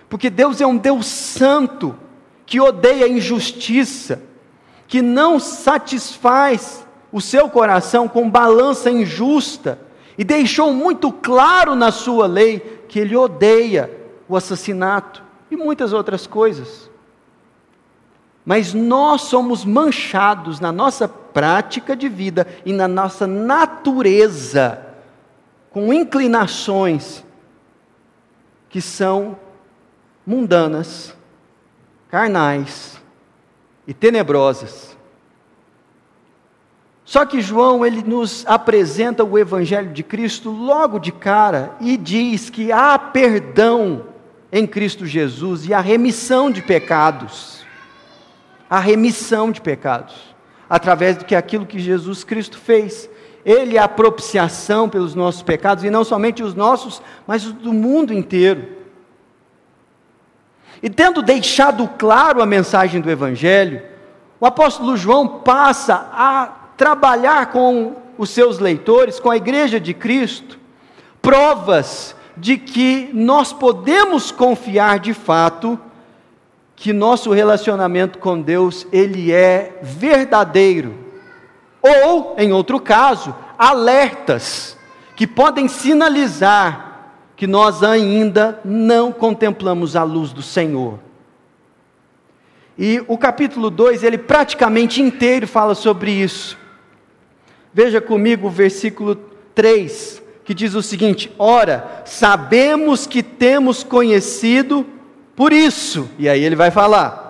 porque 0.10 0.30
Deus 0.30 0.62
é 0.62 0.68
um 0.68 0.78
Deus 0.78 1.06
santo, 1.06 1.96
que 2.46 2.60
odeia 2.60 3.08
injustiça, 3.08 4.22
que 4.88 5.02
não 5.02 5.40
satisfaz 5.40 6.86
o 7.12 7.22
seu 7.22 7.50
coração 7.50 8.08
com 8.08 8.30
balança 8.30 8.90
injusta, 8.92 9.80
e 10.18 10.24
deixou 10.24 10.74
muito 10.74 11.12
claro 11.12 11.74
na 11.76 11.92
sua 11.92 12.28
lei 12.28 12.60
que 12.88 13.00
ele 13.00 13.16
odeia 13.16 13.90
o 14.28 14.36
assassinato 14.36 15.24
e 15.50 15.56
muitas 15.56 15.94
outras 15.94 16.28
coisas. 16.28 16.90
Mas 18.46 18.74
nós 18.74 19.22
somos 19.22 19.64
manchados 19.66 20.60
na 20.60 20.72
nossa 20.72 21.08
prática 21.34 21.96
de 21.96 22.08
vida 22.08 22.48
e 22.66 22.72
na 22.72 22.88
nossa 22.88 23.26
natureza 23.26 24.86
com 25.72 25.92
inclinações 25.92 27.26
que 28.70 28.80
são 28.80 29.38
mundanas, 30.26 31.16
carnais 32.10 33.02
e 33.88 33.94
tenebrosas. 33.94 34.96
Só 37.04 37.26
que 37.26 37.42
João 37.42 37.86
ele 37.86 38.02
nos 38.04 38.46
apresenta 38.48 39.24
o 39.24 39.38
evangelho 39.38 39.92
de 39.92 40.04
Cristo 40.04 40.50
logo 40.50 41.00
de 41.00 41.12
cara 41.12 41.76
e 41.82 41.98
diz 41.98 42.50
que 42.50 42.72
há 42.72 42.98
perdão 42.98 44.06
em 44.52 44.66
Cristo 44.66 45.06
Jesus 45.06 45.68
e 45.68 45.74
a 45.74 45.80
remissão 45.80 46.50
de 46.50 46.62
pecados. 46.62 47.66
A 48.70 48.80
remissão 48.80 49.52
de 49.52 49.60
pecados. 49.60 50.33
Através 50.70 51.18
do 51.18 51.26
que 51.26 51.36
aquilo 51.36 51.66
que 51.66 51.80
Jesus 51.80 52.24
Cristo 52.24 52.58
fez. 52.58 53.10
Ele 53.46 53.78
é 53.78 53.82
a 53.82 53.88
propiciação 53.88 54.88
pelos 54.88 55.16
nossos 55.16 55.42
pecados, 55.42 55.84
e 55.84 55.90
não 55.90 56.04
somente 56.04 56.42
os 56.42 56.54
nossos, 56.54 57.02
mas 57.28 57.46
os 57.46 57.54
do 57.54 57.74
mundo 57.74 58.14
inteiro. 58.14 58.68
E 60.82 60.90
tendo 60.90 61.22
deixado 61.22 61.88
claro 61.98 62.42
a 62.42 62.46
mensagem 62.46 63.02
do 63.02 63.10
Evangelho, 63.10 63.82
o 64.40 64.46
apóstolo 64.46 64.98
João 64.98 65.28
passa 65.28 66.10
a 66.12 66.46
trabalhar 66.76 67.52
com 67.52 67.96
os 68.18 68.30
seus 68.30 68.60
leitores, 68.60 69.20
com 69.20 69.30
a 69.30 69.38
igreja 69.38 69.80
de 69.80 69.94
Cristo, 69.94 70.60
provas 71.22 72.16
de 72.36 72.58
que 72.58 73.10
nós 73.14 73.54
podemos 73.54 74.32
confiar 74.32 75.00
de 75.00 75.14
fato 75.14 75.80
que 76.84 76.92
nosso 76.92 77.32
relacionamento 77.32 78.20
com 78.20 78.42
Deus 78.42 78.86
ele 78.92 79.32
é 79.32 79.80
verdadeiro. 79.82 80.94
Ou, 81.82 82.36
em 82.38 82.52
outro 82.52 82.78
caso, 82.78 83.34
alertas 83.58 84.78
que 85.16 85.26
podem 85.26 85.70
sinalizar 85.70 87.14
que 87.38 87.48
nós 87.48 87.84
ainda 87.84 88.60
não 88.66 89.14
contemplamos 89.14 89.96
a 89.96 90.04
luz 90.04 90.34
do 90.34 90.42
Senhor. 90.42 91.00
E 92.78 93.02
o 93.08 93.18
capítulo 93.18 93.70
2, 93.70 94.04
ele 94.04 94.18
praticamente 94.18 95.02
inteiro 95.02 95.48
fala 95.48 95.76
sobre 95.76 96.12
isso. 96.12 96.58
Veja 97.74 98.02
comigo 98.02 98.48
o 98.48 98.52
versículo 98.52 99.16
3, 99.56 100.22
que 100.44 100.54
diz 100.54 100.76
o 100.76 100.84
seguinte: 100.84 101.32
Ora, 101.40 102.02
sabemos 102.04 103.08
que 103.08 103.24
temos 103.24 103.86
conhecido 103.86 104.86
por 105.36 105.52
isso. 105.52 106.10
E 106.18 106.30
aí 106.30 106.44
ele 106.44 106.56
vai 106.56 106.72
falar. 106.72 107.24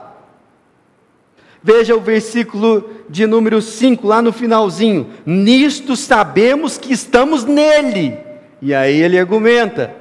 Veja 1.61 1.95
o 1.95 2.01
versículo 2.01 2.89
de 3.09 3.25
número 3.25 3.61
5, 3.61 4.05
lá 4.05 4.21
no 4.21 4.33
finalzinho. 4.33 5.09
Nisto 5.25 5.95
sabemos 5.95 6.77
que 6.77 6.91
estamos 6.91 7.45
nele. 7.45 8.17
E 8.61 8.73
aí 8.73 9.01
ele 9.01 9.17
argumenta. 9.17 9.95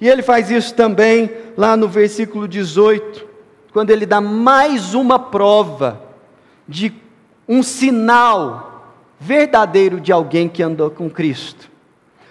E 0.00 0.08
ele 0.08 0.22
faz 0.22 0.50
isso 0.50 0.74
também 0.74 1.30
lá 1.56 1.76
no 1.76 1.88
versículo 1.88 2.46
18, 2.46 3.26
quando 3.72 3.90
ele 3.90 4.06
dá 4.06 4.20
mais 4.20 4.94
uma 4.94 5.18
prova 5.18 6.00
de 6.68 6.92
um 7.48 7.62
sinal 7.62 8.94
verdadeiro 9.18 10.00
de 10.00 10.12
alguém 10.12 10.48
que 10.48 10.62
andou 10.62 10.90
com 10.90 11.10
Cristo. 11.10 11.68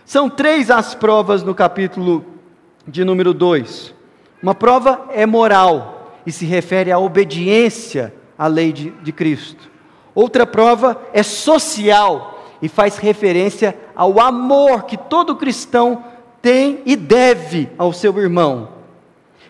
São 0.05 0.29
três 0.29 0.71
as 0.71 0.95
provas 0.95 1.43
no 1.43 1.53
capítulo 1.53 2.25
de 2.87 3.03
número 3.03 3.33
2. 3.33 3.93
Uma 4.41 4.55
prova 4.55 5.07
é 5.11 5.25
moral 5.25 6.13
e 6.25 6.31
se 6.31 6.45
refere 6.45 6.91
à 6.91 6.99
obediência 6.99 8.13
à 8.37 8.47
lei 8.47 8.71
de, 8.71 8.91
de 8.91 9.11
Cristo. 9.11 9.69
Outra 10.13 10.45
prova 10.45 11.01
é 11.13 11.21
social 11.21 12.43
e 12.61 12.67
faz 12.67 12.97
referência 12.97 13.77
ao 13.95 14.19
amor 14.19 14.83
que 14.83 14.97
todo 14.97 15.35
cristão 15.35 16.03
tem 16.41 16.81
e 16.85 16.95
deve 16.95 17.69
ao 17.77 17.91
seu 17.91 18.17
irmão. 18.19 18.69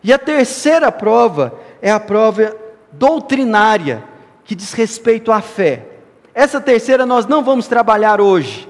E 0.03 0.11
a 0.11 0.17
terceira 0.17 0.91
prova 0.91 1.53
é 1.81 1.91
a 1.91 1.99
prova 1.99 2.55
doutrinária, 2.91 4.03
que 4.43 4.55
diz 4.55 4.73
respeito 4.73 5.31
à 5.31 5.41
fé. 5.41 5.85
Essa 6.33 6.61
terceira 6.61 7.05
nós 7.05 7.25
não 7.25 7.43
vamos 7.43 7.67
trabalhar 7.67 8.21
hoje. 8.21 8.67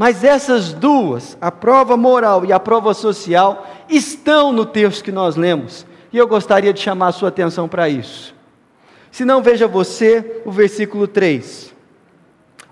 Mas 0.00 0.24
essas 0.24 0.72
duas, 0.72 1.36
a 1.42 1.52
prova 1.52 1.94
moral 1.94 2.42
e 2.46 2.54
a 2.54 2.58
prova 2.58 2.94
social, 2.94 3.68
estão 3.86 4.50
no 4.50 4.64
texto 4.64 5.04
que 5.04 5.12
nós 5.12 5.36
lemos. 5.36 5.84
E 6.10 6.16
eu 6.16 6.26
gostaria 6.26 6.72
de 6.72 6.80
chamar 6.80 7.08
a 7.08 7.12
sua 7.12 7.28
atenção 7.28 7.68
para 7.68 7.86
isso. 7.86 8.34
Se 9.12 9.26
não, 9.26 9.42
veja 9.42 9.68
você 9.68 10.40
o 10.46 10.50
versículo 10.50 11.06
3. 11.06 11.74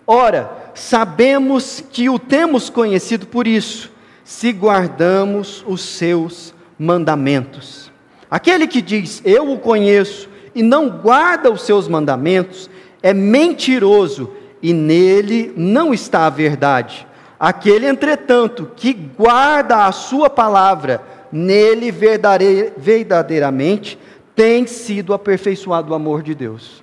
Ora, 0.07 0.71
sabemos 0.73 1.85
que 1.93 2.09
o 2.09 2.19
temos 2.19 2.71
conhecido 2.71 3.27
por 3.27 3.47
isso, 3.47 3.93
se 4.25 4.51
guardamos 4.51 5.63
os 5.67 5.83
seus 5.83 6.55
mandamentos. 6.79 7.93
Aquele 8.31 8.67
que 8.67 8.81
diz, 8.81 9.21
Eu 9.23 9.53
o 9.53 9.59
conheço, 9.59 10.31
e 10.55 10.63
não 10.63 10.89
guarda 10.89 11.51
os 11.51 11.61
seus 11.61 11.89
mandamentos, 11.89 12.71
é 13.03 13.13
mentiroso, 13.13 14.33
e 14.63 14.73
nele 14.73 15.53
não 15.55 15.93
está 15.93 16.25
a 16.25 16.31
verdade. 16.31 17.07
Aquele, 17.39 17.87
entretanto, 17.87 18.73
que 18.75 18.93
guarda 18.93 19.87
a 19.87 19.93
sua 19.93 20.29
palavra, 20.29 21.03
nele 21.31 21.93
verdadeiramente 21.93 23.97
tem 24.35 24.67
sido 24.67 25.15
aperfeiçoado 25.15 25.93
o 25.93 25.95
amor 25.95 26.23
de 26.23 26.35
Deus. 26.35 26.83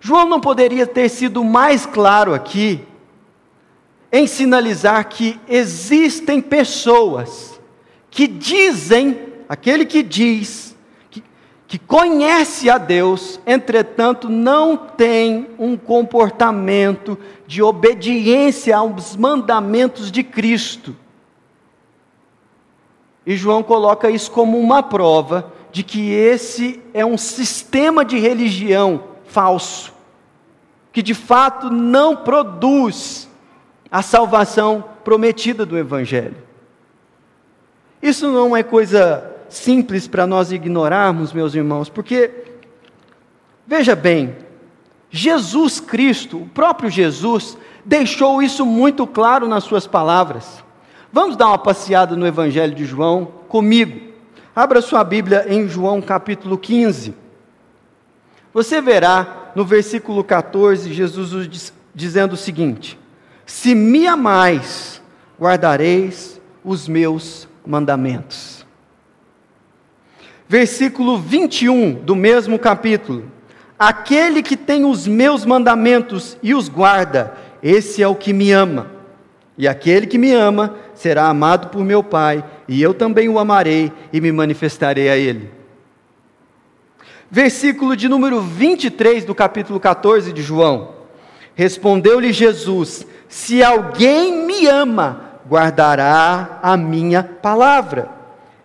João 0.00 0.28
não 0.28 0.40
poderia 0.40 0.86
ter 0.86 1.08
sido 1.08 1.44
mais 1.44 1.84
claro 1.84 2.32
aqui 2.32 2.84
em 4.10 4.26
sinalizar 4.26 5.06
que 5.08 5.38
existem 5.48 6.40
pessoas 6.40 7.60
que 8.10 8.26
dizem, 8.26 9.18
aquele 9.48 9.84
que 9.84 10.02
diz, 10.02 10.69
que, 11.70 11.78
conhece 11.78 12.68
a 12.68 12.78
Deus, 12.78 13.38
entretanto 13.46 14.28
não 14.28 14.76
tem 14.76 15.50
um 15.56 15.76
comportamento 15.76 17.16
de 17.46 17.62
obediência 17.62 18.76
aos 18.76 19.14
mandamentos 19.14 20.10
de 20.10 20.24
Cristo. 20.24 20.96
E 23.24 23.36
João 23.36 23.62
coloca 23.62 24.10
isso 24.10 24.32
como 24.32 24.58
uma 24.58 24.82
prova 24.82 25.52
de 25.70 25.84
que 25.84 26.10
esse 26.10 26.82
é 26.92 27.06
um 27.06 27.16
sistema 27.16 28.04
de 28.04 28.18
religião 28.18 29.04
falso, 29.26 29.92
que 30.92 31.00
de 31.00 31.14
fato 31.14 31.70
não 31.70 32.16
produz 32.16 33.30
a 33.92 34.02
salvação 34.02 34.82
prometida 35.04 35.64
do 35.64 35.78
Evangelho. 35.78 36.42
Isso 38.02 38.26
não 38.26 38.56
é 38.56 38.64
coisa 38.64 39.29
simples 39.50 40.06
para 40.06 40.26
nós 40.26 40.52
ignorarmos, 40.52 41.32
meus 41.32 41.54
irmãos, 41.54 41.88
porque, 41.88 42.30
veja 43.66 43.94
bem, 43.94 44.36
Jesus 45.10 45.80
Cristo, 45.80 46.38
o 46.38 46.46
próprio 46.46 46.88
Jesus, 46.88 47.58
deixou 47.84 48.42
isso 48.42 48.64
muito 48.64 49.06
claro 49.06 49.48
nas 49.48 49.64
suas 49.64 49.86
palavras. 49.86 50.64
Vamos 51.12 51.36
dar 51.36 51.48
uma 51.48 51.58
passeada 51.58 52.14
no 52.14 52.26
Evangelho 52.26 52.74
de 52.74 52.84
João 52.84 53.26
comigo. 53.48 54.10
Abra 54.54 54.80
sua 54.80 55.02
Bíblia 55.02 55.46
em 55.48 55.68
João 55.68 56.00
capítulo 56.00 56.56
15. 56.56 57.14
Você 58.54 58.80
verá 58.80 59.52
no 59.54 59.64
versículo 59.64 60.22
14 60.22 60.92
Jesus 60.92 61.72
dizendo 61.94 62.34
o 62.34 62.36
seguinte: 62.36 62.98
se 63.44 63.74
me 63.74 64.06
amais, 64.06 65.02
guardareis 65.40 66.40
os 66.64 66.86
meus 66.86 67.48
mandamentos. 67.66 68.49
Versículo 70.50 71.16
21 71.16 71.92
do 71.92 72.16
mesmo 72.16 72.58
capítulo. 72.58 73.30
Aquele 73.78 74.42
que 74.42 74.56
tem 74.56 74.84
os 74.84 75.06
meus 75.06 75.44
mandamentos 75.44 76.36
e 76.42 76.52
os 76.56 76.68
guarda, 76.68 77.36
esse 77.62 78.02
é 78.02 78.08
o 78.08 78.16
que 78.16 78.32
me 78.32 78.50
ama. 78.50 78.90
E 79.56 79.68
aquele 79.68 80.08
que 80.08 80.18
me 80.18 80.32
ama 80.32 80.74
será 80.92 81.28
amado 81.28 81.68
por 81.68 81.84
meu 81.84 82.02
Pai, 82.02 82.44
e 82.66 82.82
eu 82.82 82.92
também 82.92 83.28
o 83.28 83.38
amarei 83.38 83.92
e 84.12 84.20
me 84.20 84.32
manifestarei 84.32 85.08
a 85.08 85.16
ele. 85.16 85.52
Versículo 87.30 87.94
de 87.94 88.08
número 88.08 88.40
23 88.40 89.24
do 89.24 89.36
capítulo 89.36 89.78
14 89.78 90.32
de 90.32 90.42
João. 90.42 90.94
Respondeu-lhe 91.54 92.32
Jesus: 92.32 93.06
se 93.28 93.62
alguém 93.62 94.46
me 94.46 94.66
ama, 94.66 95.30
guardará 95.48 96.58
a 96.60 96.76
minha 96.76 97.22
palavra, 97.22 98.18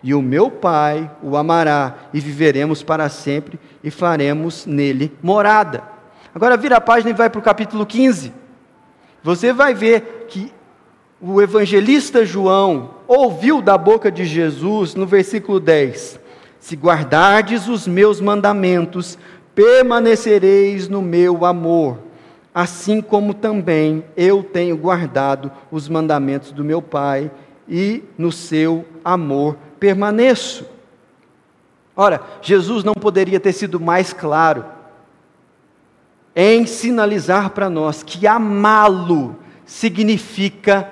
e 0.06 0.14
o 0.14 0.22
meu 0.22 0.48
Pai 0.48 1.10
o 1.20 1.36
amará, 1.36 1.96
e 2.14 2.20
viveremos 2.20 2.80
para 2.80 3.08
sempre, 3.08 3.58
e 3.82 3.90
faremos 3.90 4.64
nele 4.64 5.12
morada. 5.20 5.82
Agora 6.32 6.56
vira 6.56 6.76
a 6.76 6.80
página 6.80 7.10
e 7.10 7.12
vai 7.12 7.28
para 7.28 7.40
o 7.40 7.42
capítulo 7.42 7.84
15. 7.84 8.32
Você 9.20 9.52
vai 9.52 9.74
ver 9.74 10.26
que 10.28 10.52
o 11.20 11.42
evangelista 11.42 12.24
João 12.24 12.90
ouviu 13.08 13.60
da 13.60 13.76
boca 13.76 14.08
de 14.08 14.24
Jesus 14.24 14.94
no 14.94 15.08
versículo 15.08 15.58
10: 15.58 16.20
Se 16.60 16.76
guardardes 16.76 17.66
os 17.66 17.88
meus 17.88 18.20
mandamentos, 18.20 19.18
permanecereis 19.56 20.88
no 20.88 21.02
meu 21.02 21.44
amor 21.44 21.98
assim 22.54 23.02
como 23.02 23.34
também 23.34 24.02
eu 24.16 24.42
tenho 24.42 24.78
guardado 24.78 25.52
os 25.70 25.90
mandamentos 25.90 26.52
do 26.52 26.64
meu 26.64 26.80
Pai 26.80 27.30
e 27.68 28.02
no 28.16 28.32
seu 28.32 28.82
amor 29.04 29.58
permaneço. 29.78 30.66
Ora, 31.96 32.20
Jesus 32.42 32.84
não 32.84 32.94
poderia 32.94 33.40
ter 33.40 33.52
sido 33.52 33.80
mais 33.80 34.12
claro 34.12 34.64
em 36.34 36.66
sinalizar 36.66 37.50
para 37.50 37.70
nós 37.70 38.02
que 38.02 38.26
amá-lo 38.26 39.36
significa 39.64 40.90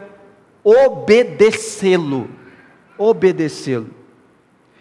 obedecê-lo. 0.62 2.30
Obedecê-lo. 2.96 3.90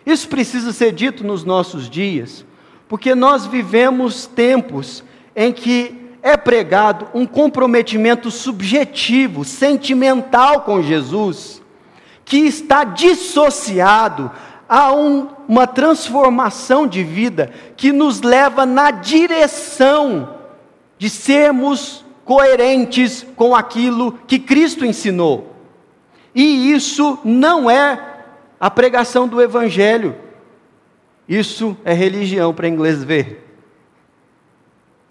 Isso 0.05 0.29
precisa 0.29 0.71
ser 0.71 0.91
dito 0.91 1.25
nos 1.25 1.43
nossos 1.43 1.89
dias, 1.89 2.45
porque 2.87 3.15
nós 3.15 3.45
vivemos 3.45 4.25
tempos 4.25 5.03
em 5.35 5.51
que 5.51 6.03
é 6.21 6.37
pregado 6.37 7.07
um 7.13 7.25
comprometimento 7.25 8.31
subjetivo, 8.31 9.43
sentimental 9.43 10.61
com 10.61 10.81
Jesus, 10.81 11.61
que 12.25 12.37
está 12.37 12.83
dissociado 12.83 14.31
a 14.67 14.93
um, 14.93 15.27
uma 15.47 15.67
transformação 15.67 16.87
de 16.87 17.03
vida 17.03 17.51
que 17.75 17.91
nos 17.91 18.21
leva 18.21 18.65
na 18.65 18.91
direção 18.91 20.37
de 20.97 21.09
sermos 21.09 22.03
coerentes 22.25 23.25
com 23.35 23.55
aquilo 23.55 24.13
que 24.25 24.39
Cristo 24.39 24.85
ensinou. 24.85 25.53
E 26.33 26.71
isso 26.71 27.19
não 27.23 27.69
é 27.69 27.99
a 28.59 28.71
pregação 28.71 29.27
do 29.27 29.41
Evangelho, 29.41 30.15
isso 31.27 31.77
é 31.83 31.93
religião 31.93 32.53
para 32.53 32.67
inglês 32.67 33.03
ver. 33.03 33.43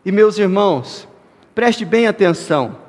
E 0.05 0.11
meus 0.11 0.39
irmãos, 0.39 1.07
preste 1.55 1.85
bem 1.85 2.07
atenção. 2.07 2.82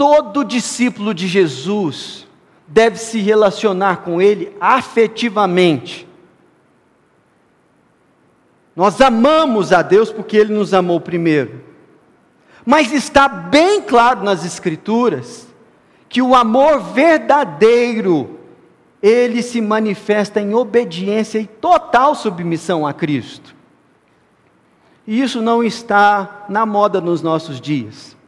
Todo 0.00 0.46
discípulo 0.46 1.12
de 1.12 1.28
Jesus 1.28 2.26
deve 2.66 2.96
se 2.96 3.20
relacionar 3.20 3.98
com 3.98 4.18
ele 4.18 4.56
afetivamente. 4.58 6.08
Nós 8.74 8.98
amamos 8.98 9.74
a 9.74 9.82
Deus 9.82 10.10
porque 10.10 10.38
ele 10.38 10.54
nos 10.54 10.72
amou 10.72 11.02
primeiro. 11.02 11.62
Mas 12.64 12.94
está 12.94 13.28
bem 13.28 13.82
claro 13.82 14.24
nas 14.24 14.42
Escrituras 14.42 15.46
que 16.08 16.22
o 16.22 16.34
amor 16.34 16.80
verdadeiro 16.80 18.40
ele 19.02 19.42
se 19.42 19.60
manifesta 19.60 20.40
em 20.40 20.54
obediência 20.54 21.38
e 21.38 21.46
total 21.46 22.14
submissão 22.14 22.86
a 22.86 22.94
Cristo. 22.94 23.54
E 25.06 25.20
isso 25.20 25.42
não 25.42 25.62
está 25.62 26.46
na 26.48 26.64
moda 26.64 27.02
nos 27.02 27.20
nossos 27.20 27.60
dias. 27.60 28.18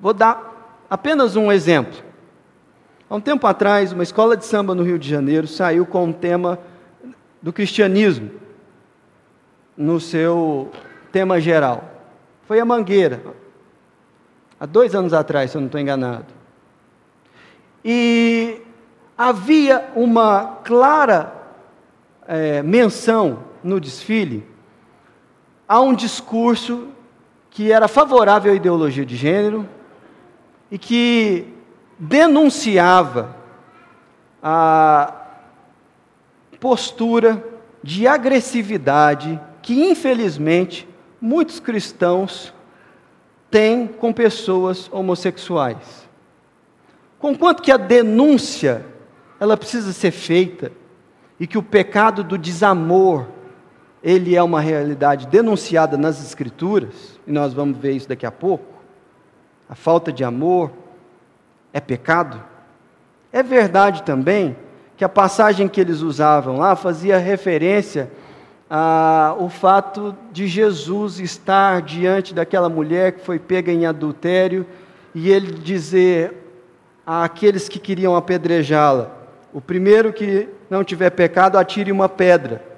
Vou 0.00 0.12
dar 0.12 0.84
apenas 0.90 1.36
um 1.36 1.50
exemplo. 1.50 2.04
Há 3.08 3.14
um 3.14 3.20
tempo 3.20 3.46
atrás, 3.46 3.92
uma 3.92 4.02
escola 4.02 4.36
de 4.36 4.44
samba 4.44 4.74
no 4.74 4.82
Rio 4.82 4.98
de 4.98 5.08
Janeiro 5.08 5.46
saiu 5.46 5.86
com 5.86 6.10
o 6.10 6.12
tema 6.12 6.58
do 7.40 7.52
cristianismo 7.52 8.30
no 9.76 10.00
seu 10.00 10.70
tema 11.12 11.40
geral. 11.40 11.84
Foi 12.46 12.58
a 12.58 12.64
Mangueira, 12.64 13.22
há 14.58 14.66
dois 14.66 14.94
anos 14.94 15.12
atrás, 15.12 15.50
se 15.50 15.56
eu 15.56 15.60
não 15.60 15.66
estou 15.66 15.80
enganado. 15.80 16.26
E 17.84 18.60
havia 19.16 19.90
uma 19.94 20.58
clara 20.64 21.32
é, 22.26 22.62
menção 22.62 23.44
no 23.62 23.78
desfile 23.78 24.46
a 25.68 25.80
um 25.80 25.94
discurso 25.94 26.88
que 27.50 27.70
era 27.72 27.88
favorável 27.88 28.52
à 28.52 28.56
ideologia 28.56 29.06
de 29.06 29.16
gênero 29.16 29.68
e 30.70 30.78
que 30.78 31.52
denunciava 31.98 33.36
a 34.42 35.14
postura 36.60 37.42
de 37.82 38.06
agressividade 38.06 39.40
que, 39.62 39.84
infelizmente, 39.90 40.88
muitos 41.20 41.60
cristãos 41.60 42.52
têm 43.50 43.86
com 43.86 44.12
pessoas 44.12 44.90
homossexuais. 44.92 46.08
Conquanto 47.18 47.62
que 47.62 47.72
a 47.72 47.76
denúncia 47.76 48.84
ela 49.40 49.56
precisa 49.56 49.92
ser 49.92 50.10
feita 50.10 50.72
e 51.38 51.46
que 51.46 51.58
o 51.58 51.62
pecado 51.62 52.24
do 52.24 52.38
desamor 52.38 53.26
ele 54.02 54.36
é 54.36 54.42
uma 54.42 54.60
realidade 54.60 55.26
denunciada 55.26 55.96
nas 55.96 56.24
escrituras, 56.24 57.18
e 57.26 57.32
nós 57.32 57.52
vamos 57.52 57.76
ver 57.76 57.92
isso 57.92 58.08
daqui 58.08 58.24
a 58.24 58.30
pouco. 58.30 58.75
A 59.68 59.74
falta 59.74 60.12
de 60.12 60.22
amor 60.24 60.70
é 61.72 61.80
pecado. 61.80 62.42
É 63.32 63.42
verdade 63.42 64.02
também 64.02 64.56
que 64.96 65.04
a 65.04 65.08
passagem 65.08 65.68
que 65.68 65.80
eles 65.80 66.00
usavam 66.00 66.56
lá 66.56 66.74
fazia 66.74 67.18
referência 67.18 68.10
ao 68.68 69.48
fato 69.48 70.16
de 70.32 70.46
Jesus 70.46 71.20
estar 71.20 71.82
diante 71.82 72.34
daquela 72.34 72.68
mulher 72.68 73.12
que 73.12 73.20
foi 73.20 73.38
pega 73.38 73.70
em 73.70 73.86
adultério 73.86 74.66
e 75.14 75.30
ele 75.30 75.52
dizer 75.52 76.34
àqueles 77.06 77.68
que 77.68 77.78
queriam 77.78 78.16
apedrejá-la: 78.16 79.10
o 79.52 79.60
primeiro 79.60 80.12
que 80.12 80.48
não 80.68 80.82
tiver 80.82 81.10
pecado, 81.10 81.56
atire 81.56 81.92
uma 81.92 82.08
pedra. 82.08 82.75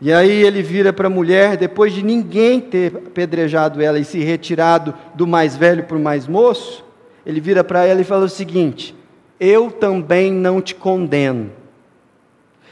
E 0.00 0.12
aí 0.12 0.42
ele 0.42 0.62
vira 0.62 0.92
para 0.92 1.08
a 1.08 1.10
mulher, 1.10 1.56
depois 1.56 1.92
de 1.92 2.02
ninguém 2.02 2.60
ter 2.60 2.96
apedrejado 2.96 3.82
ela 3.82 3.98
e 3.98 4.04
se 4.04 4.18
retirado 4.20 4.94
do 5.14 5.26
mais 5.26 5.56
velho 5.56 5.84
para 5.84 5.96
o 5.96 6.00
mais 6.00 6.26
moço, 6.26 6.84
ele 7.26 7.40
vira 7.40 7.62
para 7.62 7.84
ela 7.84 8.00
e 8.00 8.04
fala 8.04 8.24
o 8.24 8.28
seguinte: 8.28 8.96
Eu 9.38 9.70
também 9.70 10.32
não 10.32 10.62
te 10.62 10.74
condeno. 10.74 11.52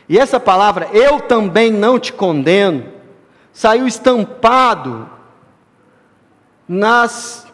E 0.09 0.19
essa 0.19 0.41
palavra, 0.41 0.89
eu 0.93 1.21
também 1.21 1.71
não 1.71 1.99
te 1.99 2.15
condeno, 2.15 2.85
saiu 3.53 3.87
estampado 3.87 5.11
nas 6.67 7.47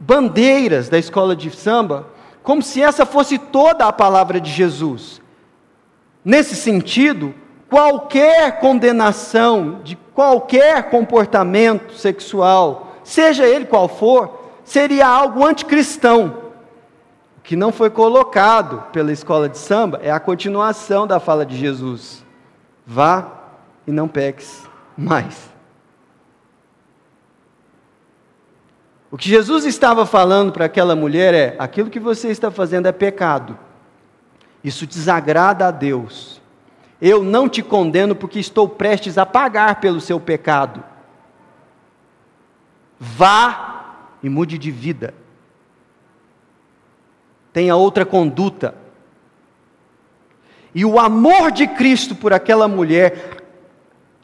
bandeiras 0.00 0.88
da 0.88 0.98
escola 0.98 1.36
de 1.36 1.50
samba 1.50 2.06
como 2.42 2.62
se 2.62 2.82
essa 2.82 3.06
fosse 3.06 3.38
toda 3.38 3.86
a 3.86 3.92
palavra 3.92 4.40
de 4.40 4.50
Jesus. 4.50 5.20
Nesse 6.24 6.56
sentido, 6.56 7.34
qualquer 7.72 8.60
condenação 8.60 9.80
de 9.82 9.96
qualquer 9.96 10.90
comportamento 10.90 11.94
sexual, 11.94 12.98
seja 13.02 13.46
ele 13.46 13.64
qual 13.64 13.88
for, 13.88 14.50
seria 14.62 15.08
algo 15.08 15.42
anticristão. 15.42 16.36
O 17.38 17.40
que 17.40 17.56
não 17.56 17.72
foi 17.72 17.88
colocado 17.88 18.82
pela 18.92 19.10
escola 19.10 19.48
de 19.48 19.56
samba 19.56 19.98
é 20.02 20.10
a 20.10 20.20
continuação 20.20 21.06
da 21.06 21.18
fala 21.18 21.46
de 21.46 21.56
Jesus: 21.56 22.22
vá 22.86 23.32
e 23.86 23.90
não 23.90 24.06
peques 24.06 24.68
mais. 24.94 25.50
O 29.10 29.16
que 29.16 29.30
Jesus 29.30 29.64
estava 29.64 30.04
falando 30.04 30.52
para 30.52 30.66
aquela 30.66 30.94
mulher 30.94 31.32
é: 31.32 31.56
aquilo 31.58 31.88
que 31.88 31.98
você 31.98 32.28
está 32.28 32.50
fazendo 32.50 32.84
é 32.84 32.92
pecado. 32.92 33.58
Isso 34.62 34.86
desagrada 34.86 35.68
a 35.68 35.70
Deus. 35.70 36.41
Eu 37.04 37.24
não 37.24 37.48
te 37.48 37.64
condeno 37.64 38.14
porque 38.14 38.38
estou 38.38 38.68
prestes 38.68 39.18
a 39.18 39.26
pagar 39.26 39.80
pelo 39.80 40.00
seu 40.00 40.20
pecado. 40.20 40.84
Vá 42.96 43.96
e 44.22 44.28
mude 44.28 44.56
de 44.56 44.70
vida. 44.70 45.12
Tenha 47.52 47.74
outra 47.74 48.06
conduta. 48.06 48.76
E 50.72 50.84
o 50.84 51.00
amor 51.00 51.50
de 51.50 51.66
Cristo 51.66 52.14
por 52.14 52.32
aquela 52.32 52.68
mulher 52.68 53.42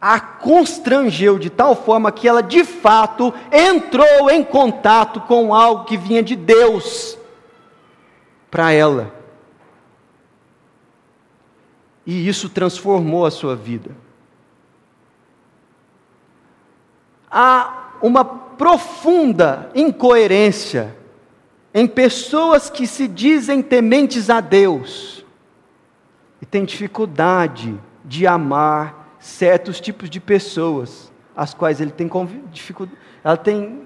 a 0.00 0.20
constrangeu 0.20 1.36
de 1.36 1.50
tal 1.50 1.74
forma 1.74 2.12
que 2.12 2.28
ela 2.28 2.44
de 2.44 2.64
fato 2.64 3.34
entrou 3.50 4.30
em 4.30 4.44
contato 4.44 5.20
com 5.22 5.52
algo 5.52 5.84
que 5.84 5.96
vinha 5.96 6.22
de 6.22 6.36
Deus 6.36 7.18
para 8.48 8.70
ela. 8.70 9.17
E 12.08 12.26
isso 12.26 12.48
transformou 12.48 13.26
a 13.26 13.30
sua 13.30 13.54
vida. 13.54 13.90
Há 17.30 17.90
uma 18.00 18.24
profunda 18.24 19.70
incoerência 19.74 20.96
em 21.74 21.86
pessoas 21.86 22.70
que 22.70 22.86
se 22.86 23.06
dizem 23.06 23.60
tementes 23.60 24.30
a 24.30 24.40
Deus 24.40 25.22
e 26.40 26.46
têm 26.46 26.64
dificuldade 26.64 27.78
de 28.02 28.26
amar 28.26 29.18
certos 29.20 29.78
tipos 29.78 30.08
de 30.08 30.18
pessoas, 30.18 31.12
as 31.36 31.52
quais 31.52 31.78
ele 31.78 31.90
tem 31.90 32.08
dificuldade, 32.50 32.98
ela 33.22 33.36
tem 33.36 33.82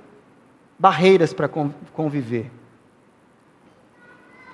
barreiras 0.79 1.33
para 1.33 1.49
conviver. 1.49 2.53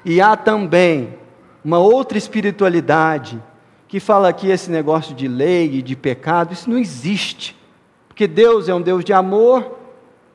E 0.07 0.23
há 0.23 0.39
também 0.39 1.19
uma 1.63 1.79
outra 1.79 2.17
espiritualidade 2.17 3.39
que 3.89 3.99
fala 3.99 4.33
que 4.33 4.49
esse 4.49 4.71
negócio 4.71 5.15
de 5.15 5.27
lei 5.27 5.77
e 5.77 5.83
de 5.83 5.97
pecado, 5.97 6.53
isso 6.53 6.69
não 6.69 6.79
existe. 6.79 7.57
Porque 8.07 8.29
Deus 8.29 8.69
é 8.69 8.75
um 8.75 8.83
Deus 8.83 9.03
de 9.03 9.15
amor, 9.15 9.79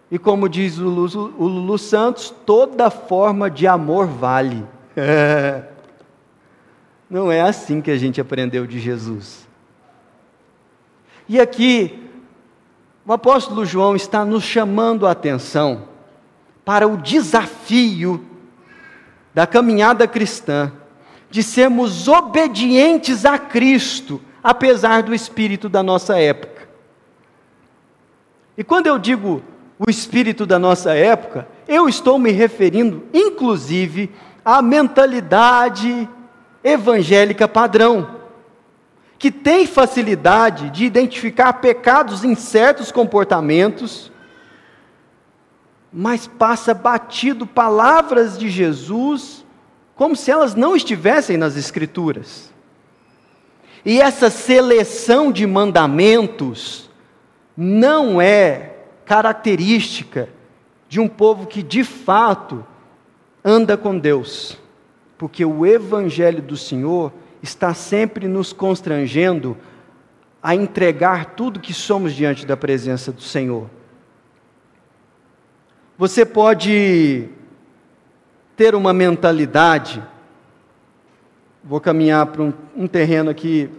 e 0.10 0.18
como 0.18 0.50
diz 0.50 0.80
o 0.80 0.86
Lulu, 0.86 1.34
o 1.38 1.48
Lulu 1.48 1.78
Santos, 1.78 2.34
toda 2.46 2.90
forma 2.90 3.50
de 3.50 3.68
amor 3.68 4.08
vale. 4.08 4.66
Não 7.10 7.32
é 7.32 7.42
assim 7.42 7.80
que 7.80 7.92
a 7.92 7.98
gente 7.98 8.20
aprendeu 8.20 8.66
de 8.66 8.80
Jesus. 8.80 9.48
E 11.30 11.40
aqui, 11.40 12.10
o 13.06 13.14
apóstolo 13.14 13.66
João 13.66 13.96
está 13.96 14.26
nos 14.26 14.44
chamando 14.44 15.06
a 15.06 15.12
atenção 15.12 15.88
para 16.66 16.88
o 16.88 16.98
desafio 16.98 18.26
da 19.34 19.46
caminhada 19.46 20.08
cristã, 20.08 20.72
de 21.34 21.42
sermos 21.42 22.08
obedientes 22.08 23.26
a 23.26 23.40
Cristo, 23.40 24.22
apesar 24.44 25.02
do 25.02 25.16
espírito 25.16 25.68
da 25.68 25.82
nossa 25.82 26.20
época. 26.20 26.70
E 28.56 28.64
quando 28.64 28.86
eu 28.86 29.00
digo 29.00 29.42
o 29.80 29.90
espírito 29.90 30.46
da 30.46 30.60
nossa 30.60 30.94
época, 30.94 31.48
eu 31.68 31.90
estou 31.90 32.20
me 32.20 32.30
referindo, 32.30 33.08
inclusive, 33.12 34.12
à 34.46 34.62
mentalidade 34.62 36.08
evangélica 36.64 37.48
padrão, 37.48 38.20
que 39.18 39.32
tem 39.32 39.66
facilidade 39.66 40.70
de 40.70 40.86
identificar 40.86 41.54
pecados 41.54 42.24
em 42.24 42.36
certos 42.36 42.92
comportamentos, 42.92 44.12
mas 45.92 46.28
passa 46.28 46.76
batido 46.76 47.48
palavras 47.48 48.38
de 48.38 48.52
Jesus 48.52 49.43
como 49.96 50.16
se 50.16 50.32
elas 50.32 50.56
não 50.56 50.76
estivessem 50.76 51.38
nas 51.38 51.56
Escrituras. 51.56 52.52
E 53.86 54.02
essa 54.02 54.30
seleção 54.30 55.32
de 55.32 55.46
mandamentos 55.46 56.90
não 57.56 58.22
é 58.22 58.78
característica 59.06 60.30
de 60.88 61.00
um 61.00 61.08
povo 61.08 61.48
que 61.48 61.62
de 61.62 61.84
fato 61.84 62.66
anda 63.44 63.76
com 63.76 63.98
Deus, 63.98 64.58
porque 65.18 65.44
o 65.44 65.66
Evangelho 65.66 66.42
do 66.42 66.56
Senhor 66.56 67.12
está 67.42 67.74
sempre 67.74 68.28
nos 68.28 68.54
constrangendo 68.54 69.58
a 70.42 70.56
entregar 70.56 71.36
tudo 71.36 71.60
que 71.60 71.74
somos 71.74 72.14
diante 72.14 72.46
da 72.46 72.56
presença 72.56 73.12
do 73.12 73.22
Senhor. 73.22 73.70
Você 75.98 76.26
pode 76.26 77.30
ter 78.56 78.76
uma 78.76 78.94
mentalidade, 78.94 80.04
vou 81.64 81.80
caminhar 81.80 82.26
para 82.28 82.44
um, 82.44 82.54
um 82.76 82.88
terreno 82.88 83.30
aqui 83.30 83.70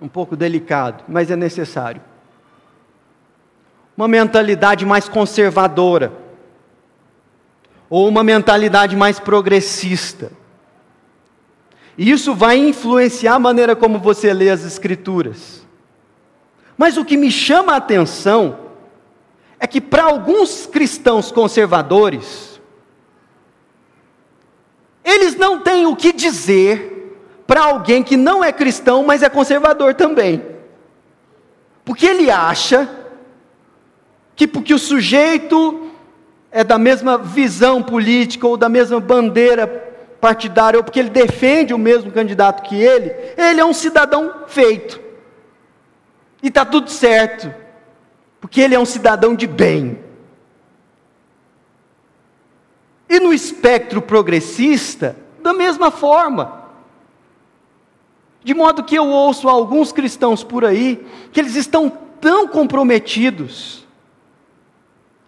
um 0.00 0.08
pouco 0.08 0.36
delicado, 0.36 1.04
mas 1.08 1.30
é 1.30 1.36
necessário. 1.36 2.00
Uma 3.96 4.08
mentalidade 4.08 4.84
mais 4.84 5.08
conservadora, 5.08 6.12
ou 7.88 8.08
uma 8.08 8.24
mentalidade 8.24 8.96
mais 8.96 9.20
progressista. 9.20 10.32
E 11.96 12.10
isso 12.10 12.34
vai 12.34 12.56
influenciar 12.56 13.34
a 13.34 13.38
maneira 13.38 13.76
como 13.76 13.98
você 13.98 14.32
lê 14.32 14.48
as 14.48 14.64
Escrituras. 14.64 15.66
Mas 16.76 16.96
o 16.96 17.04
que 17.04 17.16
me 17.16 17.30
chama 17.30 17.74
a 17.74 17.76
atenção 17.76 18.58
é 19.60 19.66
que, 19.66 19.80
para 19.80 20.04
alguns 20.04 20.66
cristãos 20.66 21.30
conservadores, 21.30 22.51
eles 25.04 25.36
não 25.36 25.60
têm 25.60 25.86
o 25.86 25.96
que 25.96 26.12
dizer 26.12 26.92
para 27.46 27.64
alguém 27.64 28.02
que 28.02 28.16
não 28.16 28.42
é 28.42 28.52
cristão, 28.52 29.04
mas 29.04 29.22
é 29.22 29.28
conservador 29.28 29.94
também. 29.94 30.42
Porque 31.84 32.06
ele 32.06 32.30
acha 32.30 32.88
que 34.34 34.46
porque 34.46 34.72
o 34.72 34.78
sujeito 34.78 35.90
é 36.50 36.62
da 36.62 36.78
mesma 36.78 37.18
visão 37.18 37.82
política 37.82 38.46
ou 38.46 38.56
da 38.56 38.68
mesma 38.68 39.00
bandeira 39.00 39.66
partidária, 40.20 40.78
ou 40.78 40.84
porque 40.84 41.00
ele 41.00 41.10
defende 41.10 41.74
o 41.74 41.78
mesmo 41.78 42.12
candidato 42.12 42.62
que 42.62 42.76
ele, 42.76 43.12
ele 43.36 43.60
é 43.60 43.64
um 43.64 43.72
cidadão 43.72 44.32
feito. 44.46 45.00
E 46.40 46.48
está 46.48 46.64
tudo 46.64 46.90
certo, 46.90 47.52
porque 48.40 48.60
ele 48.60 48.74
é 48.74 48.78
um 48.78 48.84
cidadão 48.84 49.34
de 49.34 49.46
bem. 49.46 49.98
E 53.12 53.20
no 53.20 53.30
espectro 53.30 54.00
progressista, 54.00 55.14
da 55.42 55.52
mesma 55.52 55.90
forma. 55.90 56.62
De 58.42 58.54
modo 58.54 58.82
que 58.82 58.94
eu 58.94 59.06
ouço 59.06 59.50
alguns 59.50 59.92
cristãos 59.92 60.42
por 60.42 60.64
aí 60.64 61.06
que 61.30 61.38
eles 61.38 61.54
estão 61.54 61.92
tão 62.18 62.48
comprometidos 62.48 63.86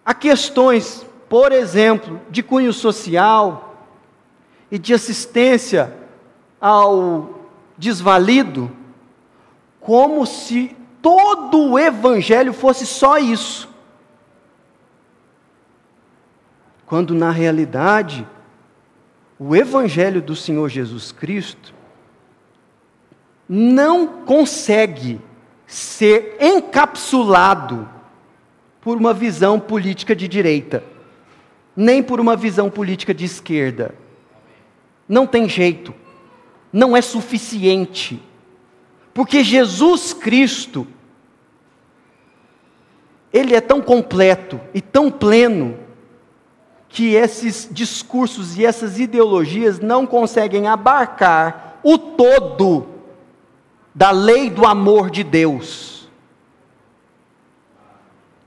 a 0.03 0.15
questões, 0.15 1.05
por 1.29 1.51
exemplo, 1.51 2.19
de 2.27 2.41
cunho 2.41 2.73
social 2.73 3.85
e 4.71 4.79
de 4.79 4.91
assistência 4.91 5.95
ao 6.59 7.41
desvalido, 7.77 8.71
como 9.79 10.25
se 10.25 10.75
todo 11.03 11.59
o 11.59 11.77
evangelho 11.77 12.51
fosse 12.51 12.83
só 12.87 13.19
isso. 13.19 13.74
Quando 16.85 17.13
na 17.13 17.31
realidade 17.31 18.27
o 19.39 19.55
Evangelho 19.55 20.21
do 20.21 20.35
Senhor 20.35 20.69
Jesus 20.69 21.11
Cristo 21.11 21.73
não 23.47 24.07
consegue 24.07 25.19
ser 25.67 26.37
encapsulado 26.39 27.89
por 28.81 28.97
uma 28.97 29.13
visão 29.13 29.59
política 29.59 30.15
de 30.15 30.27
direita, 30.27 30.83
nem 31.75 32.01
por 32.03 32.19
uma 32.19 32.35
visão 32.35 32.69
política 32.69 33.13
de 33.13 33.25
esquerda. 33.25 33.95
Não 35.07 35.27
tem 35.27 35.49
jeito, 35.49 35.93
não 36.71 36.95
é 36.95 37.01
suficiente, 37.01 38.21
porque 39.13 39.43
Jesus 39.43 40.13
Cristo, 40.13 40.87
Ele 43.31 43.55
é 43.55 43.61
tão 43.61 43.81
completo 43.81 44.59
e 44.73 44.81
tão 44.81 45.11
pleno, 45.11 45.84
que 46.95 47.13
esses 47.13 47.67
discursos 47.69 48.57
e 48.57 48.65
essas 48.65 48.97
ideologias 48.99 49.81
não 49.81 50.07
conseguem 50.07 50.65
abarcar 50.65 51.77
o 51.83 51.97
todo 51.97 52.87
da 53.93 54.11
lei 54.11 54.49
do 54.49 54.65
amor 54.65 55.09
de 55.09 55.21
Deus. 55.21 56.07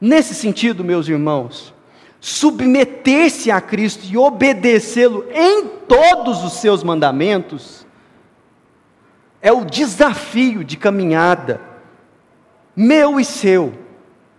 Nesse 0.01 0.35
sentido, 0.35 0.83
meus 0.83 1.09
irmãos, 1.09 1.75
submeter-se 2.19 3.51
a 3.51 3.61
Cristo 3.61 4.07
e 4.07 4.17
obedecê-lo 4.17 5.27
em 5.31 5.67
todos 5.87 6.43
os 6.43 6.55
seus 6.55 6.83
mandamentos 6.83 7.87
é 9.43 9.53
o 9.53 9.67
desafio 9.67 10.65
de 10.65 10.79
caminhada, 10.79 11.61
meu 12.75 13.21
e 13.21 13.27
seu, 13.27 13.75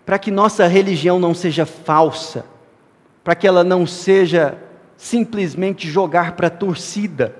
para 0.03 0.17
que 0.17 0.31
nossa 0.31 0.65
religião 0.65 1.19
não 1.19 1.35
seja 1.35 1.63
falsa 1.63 2.43
para 3.23 3.35
que 3.35 3.47
ela 3.47 3.63
não 3.63 3.85
seja 3.85 4.57
simplesmente 4.97 5.89
jogar 5.89 6.33
para 6.33 6.47
a 6.47 6.51
torcida, 6.51 7.35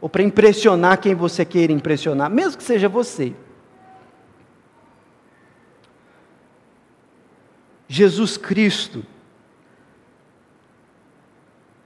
ou 0.00 0.08
para 0.08 0.22
impressionar 0.22 0.98
quem 0.98 1.14
você 1.14 1.44
queira 1.44 1.72
impressionar, 1.72 2.30
mesmo 2.30 2.58
que 2.58 2.64
seja 2.64 2.88
você. 2.88 3.34
Jesus 7.88 8.36
Cristo 8.36 9.04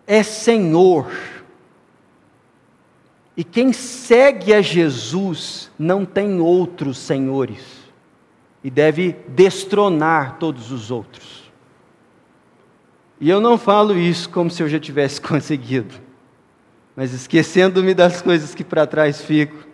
é 0.06 0.22
Senhor. 0.22 1.12
E 3.36 3.44
quem 3.44 3.72
segue 3.72 4.52
a 4.52 4.60
Jesus 4.60 5.70
não 5.78 6.04
tem 6.04 6.40
outros 6.40 6.98
senhores 6.98 7.62
e 8.64 8.70
deve 8.70 9.12
destronar 9.28 10.38
todos 10.38 10.72
os 10.72 10.90
outros. 10.90 11.37
E 13.20 13.28
eu 13.28 13.40
não 13.40 13.58
falo 13.58 13.96
isso 13.96 14.28
como 14.30 14.50
se 14.50 14.62
eu 14.62 14.68
já 14.68 14.78
tivesse 14.78 15.20
conseguido, 15.22 15.94
mas 16.94 17.12
esquecendo-me 17.12 17.94
das 17.94 18.22
coisas 18.22 18.54
que 18.54 18.64
para 18.64 18.86
trás 18.86 19.20
fico, 19.20 19.66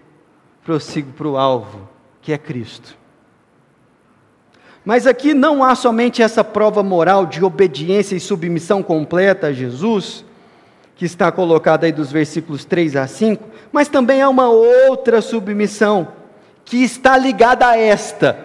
prossigo 0.65 1.13
para 1.13 1.29
o 1.29 1.37
alvo, 1.37 1.89
que 2.23 2.33
é 2.33 2.39
Cristo. 2.39 2.97
Mas 4.85 5.07
aqui 5.07 5.33
não 5.33 5.65
há 5.65 5.75
somente 5.75 6.23
essa 6.23 6.45
prova 6.45 6.83
moral 6.83 7.25
de 7.25 7.43
obediência 7.43 8.17
e 8.17 8.21
submissão 8.21 8.83
completa 8.83 9.47
a 9.47 9.53
Jesus, 9.53 10.25
que 10.97 11.07
está 11.07 11.33
colocada 11.33 11.87
aí 11.87 11.93
dos 11.93 12.13
versículos 12.13 12.65
3 12.65 12.97
a 12.97 13.07
5, 13.07 13.43
mas 13.73 13.89
também 13.89 14.21
há 14.23 14.29
uma 14.29 14.49
outra 14.49 15.21
submissão, 15.23 16.09
que 16.65 16.83
está 16.83 17.17
ligada 17.17 17.67
a 17.67 17.79
esta, 17.79 18.39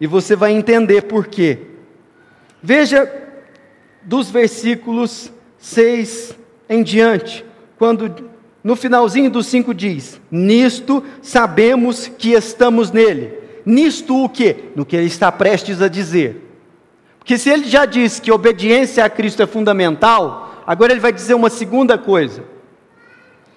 e 0.00 0.06
você 0.06 0.36
vai 0.36 0.52
entender 0.52 1.02
por 1.02 1.26
quê. 1.26 1.58
Veja 2.62 3.10
dos 4.04 4.30
versículos 4.30 5.32
6 5.58 6.36
em 6.68 6.82
diante, 6.82 7.44
quando 7.78 8.30
no 8.62 8.76
finalzinho 8.76 9.30
do 9.30 9.42
5 9.42 9.74
diz: 9.74 10.20
Nisto 10.30 11.02
sabemos 11.20 12.06
que 12.06 12.32
estamos 12.32 12.90
nele. 12.90 13.34
Nisto 13.64 14.24
o 14.24 14.28
que? 14.28 14.70
No 14.74 14.84
que 14.84 14.96
ele 14.96 15.06
está 15.06 15.30
prestes 15.30 15.80
a 15.80 15.88
dizer. 15.88 16.48
Porque 17.18 17.38
se 17.38 17.50
ele 17.50 17.64
já 17.64 17.84
disse 17.84 18.20
que 18.20 18.32
obediência 18.32 19.04
a 19.04 19.10
Cristo 19.10 19.42
é 19.42 19.46
fundamental, 19.46 20.62
agora 20.66 20.92
ele 20.92 21.00
vai 21.00 21.12
dizer 21.12 21.34
uma 21.34 21.50
segunda 21.50 21.96
coisa. 21.96 22.42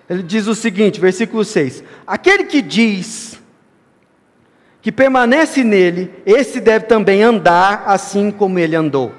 Ele 0.07 0.21
diz 0.21 0.45
o 0.47 0.53
seguinte, 0.53 0.99
versículo 0.99 1.43
6: 1.43 1.83
Aquele 2.05 2.43
que 2.43 2.61
diz 2.61 3.39
que 4.81 4.91
permanece 4.91 5.63
nele, 5.63 6.13
esse 6.27 6.59
deve 6.59 6.85
também 6.85 7.23
andar 7.23 7.83
assim 7.87 8.29
como 8.29 8.59
ele 8.59 8.75
andou. 8.75 9.11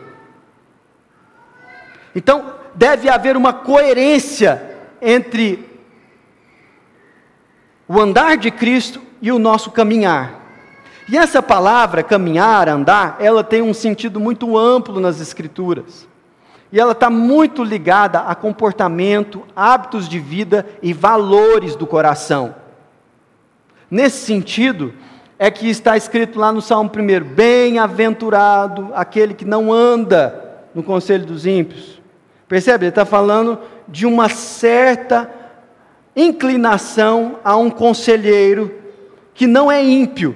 Então, 2.16 2.54
deve 2.74 3.10
haver 3.10 3.36
uma 3.36 3.52
coerência 3.52 4.74
entre 5.02 5.68
o 7.86 8.00
andar 8.00 8.38
de 8.38 8.50
Cristo 8.50 9.02
e 9.20 9.30
o 9.30 9.38
nosso 9.38 9.70
caminhar. 9.70 10.40
E 11.10 11.16
essa 11.16 11.42
palavra, 11.42 12.02
caminhar, 12.02 12.70
andar, 12.70 13.18
ela 13.20 13.44
tem 13.44 13.60
um 13.60 13.74
sentido 13.74 14.18
muito 14.18 14.56
amplo 14.56 14.98
nas 14.98 15.20
Escrituras. 15.20 16.08
E 16.72 16.80
ela 16.80 16.92
está 16.92 17.10
muito 17.10 17.62
ligada 17.62 18.20
a 18.20 18.34
comportamento, 18.34 19.44
hábitos 19.54 20.08
de 20.08 20.18
vida 20.18 20.66
e 20.82 20.94
valores 20.94 21.76
do 21.76 21.86
coração. 21.86 22.54
Nesse 23.90 24.24
sentido, 24.24 24.94
é 25.38 25.50
que 25.50 25.68
está 25.68 25.98
escrito 25.98 26.40
lá 26.40 26.50
no 26.50 26.62
Salmo 26.62 26.90
1: 26.90 27.24
Bem-aventurado 27.34 28.90
aquele 28.94 29.34
que 29.34 29.44
não 29.44 29.70
anda 29.70 30.46
no 30.74 30.82
conselho 30.82 31.24
dos 31.24 31.46
ímpios. 31.46 31.95
Percebe? 32.48 32.84
Ele 32.84 32.90
está 32.90 33.04
falando 33.04 33.58
de 33.88 34.06
uma 34.06 34.28
certa 34.28 35.30
inclinação 36.14 37.38
a 37.44 37.56
um 37.56 37.68
conselheiro 37.68 38.74
que 39.34 39.46
não 39.46 39.70
é 39.70 39.84
ímpio. 39.84 40.34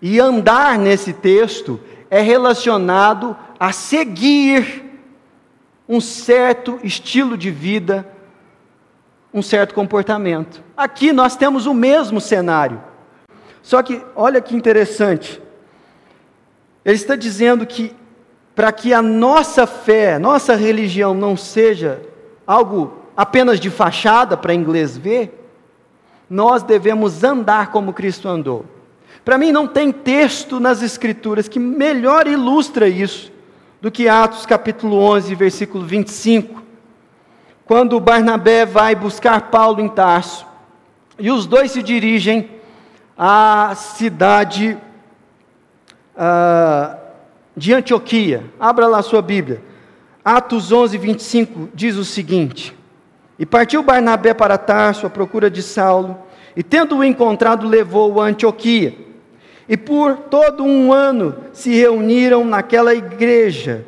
E 0.00 0.20
andar 0.20 0.78
nesse 0.78 1.12
texto 1.12 1.80
é 2.08 2.20
relacionado 2.20 3.36
a 3.58 3.72
seguir 3.72 4.84
um 5.88 6.00
certo 6.00 6.78
estilo 6.84 7.36
de 7.36 7.50
vida, 7.50 8.06
um 9.32 9.42
certo 9.42 9.74
comportamento. 9.74 10.62
Aqui 10.76 11.12
nós 11.12 11.34
temos 11.34 11.66
o 11.66 11.74
mesmo 11.74 12.20
cenário. 12.20 12.80
Só 13.62 13.82
que, 13.82 14.02
olha 14.14 14.40
que 14.40 14.54
interessante. 14.54 15.42
Ele 16.84 16.94
está 16.94 17.16
dizendo 17.16 17.66
que 17.66 17.94
para 18.58 18.72
que 18.72 18.92
a 18.92 19.00
nossa 19.00 19.68
fé, 19.68 20.18
nossa 20.18 20.56
religião 20.56 21.14
não 21.14 21.36
seja 21.36 22.02
algo 22.44 22.92
apenas 23.16 23.60
de 23.60 23.70
fachada 23.70 24.36
para 24.36 24.52
inglês 24.52 24.98
ver, 24.98 25.48
nós 26.28 26.64
devemos 26.64 27.22
andar 27.22 27.70
como 27.70 27.92
Cristo 27.92 28.26
andou. 28.26 28.64
Para 29.24 29.38
mim, 29.38 29.52
não 29.52 29.68
tem 29.68 29.92
texto 29.92 30.58
nas 30.58 30.82
Escrituras 30.82 31.46
que 31.46 31.60
melhor 31.60 32.26
ilustra 32.26 32.88
isso 32.88 33.30
do 33.80 33.92
que 33.92 34.08
Atos 34.08 34.44
capítulo 34.44 34.96
11, 34.96 35.36
versículo 35.36 35.86
25, 35.86 36.60
quando 37.64 38.00
Barnabé 38.00 38.66
vai 38.66 38.92
buscar 38.96 39.52
Paulo 39.52 39.80
em 39.80 39.88
Tarso, 39.88 40.44
e 41.16 41.30
os 41.30 41.46
dois 41.46 41.70
se 41.70 41.80
dirigem 41.80 42.50
à 43.16 43.72
cidade 43.76 44.76
uh, 46.16 46.97
de 47.58 47.74
Antioquia. 47.74 48.44
Abra 48.58 48.86
lá 48.86 49.02
sua 49.02 49.20
Bíblia. 49.20 49.60
Atos 50.24 50.70
11, 50.70 50.96
25 50.96 51.68
diz 51.74 51.96
o 51.96 52.04
seguinte: 52.04 52.74
E 53.38 53.44
partiu 53.44 53.82
Barnabé 53.82 54.32
para 54.32 54.56
Tarso 54.56 55.06
à 55.06 55.10
procura 55.10 55.50
de 55.50 55.62
Saulo, 55.62 56.16
e 56.56 56.62
tendo-o 56.62 57.04
encontrado, 57.04 57.68
levou-o 57.68 58.20
a 58.20 58.26
Antioquia. 58.26 58.94
E 59.68 59.76
por 59.76 60.16
todo 60.16 60.64
um 60.64 60.92
ano 60.92 61.34
se 61.52 61.74
reuniram 61.74 62.44
naquela 62.44 62.94
igreja 62.94 63.84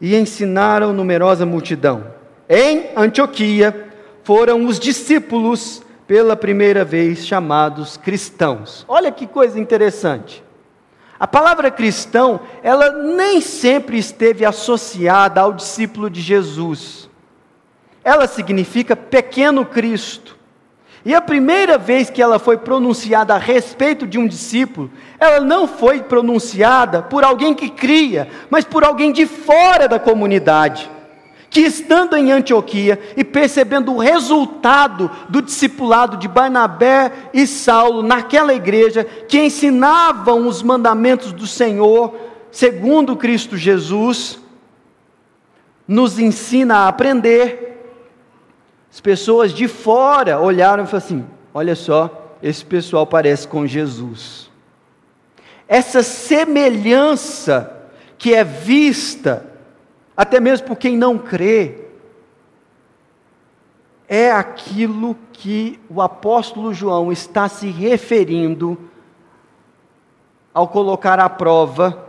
e 0.00 0.14
ensinaram 0.14 0.92
numerosa 0.92 1.44
multidão. 1.44 2.04
Em 2.48 2.90
Antioquia 2.94 3.88
foram 4.22 4.64
os 4.64 4.78
discípulos 4.78 5.82
pela 6.06 6.36
primeira 6.36 6.84
vez 6.84 7.26
chamados 7.26 7.96
cristãos. 7.96 8.84
Olha 8.86 9.10
que 9.10 9.26
coisa 9.26 9.58
interessante. 9.58 10.44
A 11.18 11.26
palavra 11.26 11.70
cristão, 11.70 12.40
ela 12.62 12.92
nem 12.92 13.40
sempre 13.40 13.98
esteve 13.98 14.44
associada 14.44 15.40
ao 15.40 15.52
discípulo 15.52 16.08
de 16.08 16.20
Jesus. 16.20 17.10
Ela 18.04 18.28
significa 18.28 18.94
pequeno 18.94 19.64
Cristo. 19.64 20.36
E 21.04 21.14
a 21.14 21.20
primeira 21.20 21.78
vez 21.78 22.10
que 22.10 22.22
ela 22.22 22.38
foi 22.38 22.58
pronunciada 22.58 23.34
a 23.34 23.38
respeito 23.38 24.06
de 24.06 24.18
um 24.18 24.26
discípulo, 24.26 24.90
ela 25.18 25.40
não 25.40 25.66
foi 25.66 26.02
pronunciada 26.02 27.02
por 27.02 27.24
alguém 27.24 27.54
que 27.54 27.70
cria, 27.70 28.28
mas 28.50 28.64
por 28.64 28.84
alguém 28.84 29.12
de 29.12 29.26
fora 29.26 29.88
da 29.88 29.98
comunidade, 29.98 30.90
que 31.50 31.60
estando 31.60 32.16
em 32.16 32.30
Antioquia 32.30 33.00
e 33.16 33.24
percebendo 33.24 33.94
o 33.94 33.98
resultado 33.98 35.10
do 35.28 35.40
discipulado 35.40 36.16
de 36.16 36.28
Barnabé 36.28 37.10
e 37.32 37.46
Saulo 37.46 38.02
naquela 38.02 38.52
igreja, 38.52 39.04
que 39.04 39.42
ensinavam 39.42 40.46
os 40.46 40.62
mandamentos 40.62 41.32
do 41.32 41.46
Senhor, 41.46 42.14
segundo 42.50 43.16
Cristo 43.16 43.56
Jesus, 43.56 44.38
nos 45.86 46.18
ensina 46.18 46.78
a 46.78 46.88
aprender 46.88 47.68
as 48.90 49.00
pessoas 49.00 49.52
de 49.52 49.68
fora 49.68 50.40
olharam 50.40 50.84
e 50.84 50.86
falaram 50.86 51.06
assim: 51.06 51.24
olha 51.54 51.74
só, 51.74 52.36
esse 52.42 52.64
pessoal 52.64 53.06
parece 53.06 53.46
com 53.46 53.66
Jesus. 53.66 54.50
Essa 55.68 56.02
semelhança 56.02 57.72
que 58.16 58.34
é 58.34 58.42
vista, 58.42 59.47
até 60.18 60.40
mesmo 60.40 60.66
por 60.66 60.76
quem 60.76 60.96
não 60.96 61.16
crê, 61.16 61.78
é 64.08 64.32
aquilo 64.32 65.16
que 65.32 65.78
o 65.88 66.02
apóstolo 66.02 66.74
João 66.74 67.12
está 67.12 67.48
se 67.48 67.68
referindo 67.68 68.76
ao 70.52 70.66
colocar 70.66 71.20
à 71.20 71.28
prova 71.28 72.04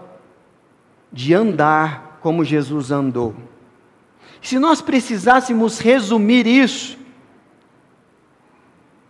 de 1.14 1.36
andar 1.36 2.18
como 2.20 2.44
Jesus 2.44 2.90
andou. 2.90 3.36
Se 4.42 4.58
nós 4.58 4.82
precisássemos 4.82 5.78
resumir 5.78 6.48
isso, 6.48 6.98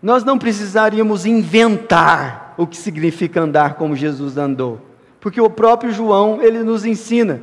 nós 0.04 0.26
não 0.26 0.38
precisaríamos 0.38 1.26
inventar 1.26 2.54
o 2.58 2.68
que 2.68 2.76
significa 2.76 3.40
andar 3.40 3.76
como 3.76 3.96
Jesus 3.96 4.38
andou, 4.38 4.82
porque 5.22 5.40
o 5.40 5.50
próprio 5.50 5.94
João, 5.94 6.42
ele 6.42 6.64
nos 6.64 6.84
ensina. 6.84 7.42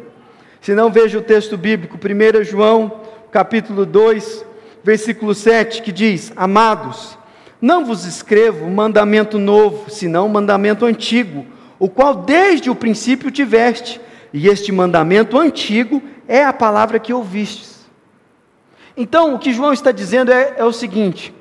Se 0.66 0.74
não 0.74 0.90
veja 0.90 1.16
o 1.16 1.22
texto 1.22 1.56
bíblico, 1.56 1.96
1 1.96 2.42
João, 2.42 3.02
capítulo 3.30 3.86
2, 3.86 4.44
versículo 4.82 5.32
7, 5.32 5.80
que 5.80 5.92
diz: 5.92 6.32
Amados, 6.34 7.16
não 7.60 7.84
vos 7.84 8.04
escrevo 8.04 8.68
mandamento 8.68 9.38
novo, 9.38 9.88
senão 9.88 10.28
mandamento 10.28 10.84
antigo, 10.84 11.46
o 11.78 11.88
qual 11.88 12.16
desde 12.16 12.68
o 12.68 12.74
princípio 12.74 13.30
tiveste, 13.30 14.00
e 14.32 14.48
este 14.48 14.72
mandamento 14.72 15.38
antigo 15.38 16.02
é 16.26 16.42
a 16.42 16.52
palavra 16.52 16.98
que 16.98 17.12
ouvistes. 17.12 17.86
Então, 18.96 19.36
o 19.36 19.38
que 19.38 19.52
João 19.52 19.72
está 19.72 19.92
dizendo 19.92 20.32
é, 20.32 20.54
é 20.56 20.64
o 20.64 20.72
seguinte: 20.72 21.32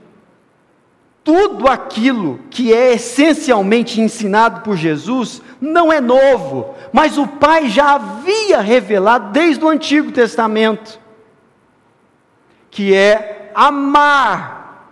tudo 1.24 1.68
aquilo 1.68 2.42
que 2.52 2.72
é 2.72 2.94
essencialmente 2.94 4.00
ensinado 4.00 4.62
por 4.62 4.78
Jesus 4.78 5.42
não 5.66 5.92
é 5.92 6.00
novo, 6.00 6.76
mas 6.94 7.18
o 7.18 7.28
Pai 7.28 7.68
já 7.68 7.96
havia 7.96 8.62
revelado 8.62 9.32
desde 9.32 9.64
o 9.64 9.70
Antigo 9.70 10.12
Testamento, 10.12 11.00
que 12.70 12.94
é 12.94 13.52
amar 13.54 14.92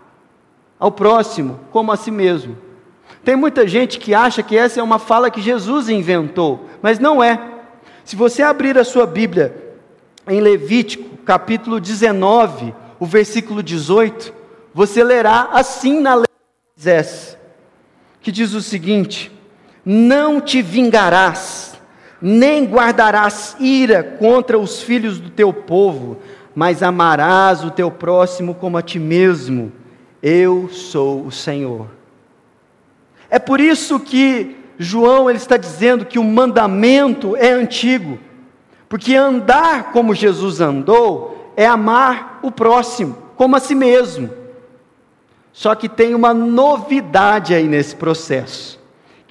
ao 0.80 0.92
próximo 0.92 1.60
como 1.72 1.92
a 1.92 1.98
si 1.98 2.12
mesmo. 2.12 2.58
Tem 3.24 3.36
muita 3.36 3.68
gente 3.68 4.00
que 4.00 4.14
acha 4.14 4.44
que 4.44 4.58
essa 4.58 4.80
é 4.80 4.84
uma 4.84 5.00
fala 5.00 5.32
que 5.32 5.42
Jesus 5.42 5.88
inventou, 5.88 6.68
mas 6.82 7.00
não 7.00 7.24
é. 7.24 7.40
Se 8.04 8.16
você 8.16 8.44
abrir 8.44 8.78
a 8.78 8.84
sua 8.84 9.06
Bíblia 9.06 9.78
em 10.28 10.42
Levítico, 10.42 11.18
capítulo 11.18 11.80
19, 11.80 12.76
o 13.00 13.06
versículo 13.06 13.64
18, 13.64 14.34
você 14.74 15.04
lerá 15.04 15.50
assim 15.54 16.02
na 16.02 16.16
lei 16.16 16.26
de 16.26 16.84
Moisés, 16.84 17.38
que 18.22 18.32
diz 18.32 18.54
o 18.54 18.62
seguinte: 18.62 19.32
Não 19.86 20.40
te 20.40 20.62
vingarás, 20.62 21.80
nem 22.22 22.66
guardarás 22.66 23.56
ira 23.60 24.04
contra 24.04 24.58
os 24.58 24.82
filhos 24.82 25.20
do 25.20 25.30
teu 25.30 25.52
povo, 25.52 26.20
mas 26.56 26.82
amarás 26.82 27.64
o 27.64 27.72
teu 27.72 27.92
próximo 27.92 28.56
como 28.56 28.78
a 28.78 28.82
ti 28.82 29.00
mesmo. 29.00 29.72
Eu 30.22 30.70
sou 30.70 31.26
o 31.26 31.32
Senhor. 31.32 31.88
É 33.30 33.40
por 33.40 33.60
isso 33.60 34.00
que 34.00 34.56
João 34.78 35.30
ele 35.30 35.38
está 35.38 35.58
dizendo 35.58 36.06
que 36.06 36.20
o 36.20 36.24
mandamento 36.24 37.36
é 37.36 37.52
antigo. 37.52 38.20
Porque 38.88 39.16
andar 39.16 39.92
como 39.92 40.14
Jesus 40.14 40.62
andou 40.62 41.52
é 41.58 41.66
amar 41.66 42.40
o 42.44 42.52
próximo, 42.52 43.18
como 43.36 43.56
a 43.56 43.60
si 43.60 43.74
mesmo. 43.74 44.30
Só 45.52 45.74
que 45.76 45.90
tem 45.90 46.14
uma 46.14 46.34
novidade 46.34 47.54
aí 47.54 47.68
nesse 47.68 47.96
processo, 47.96 48.80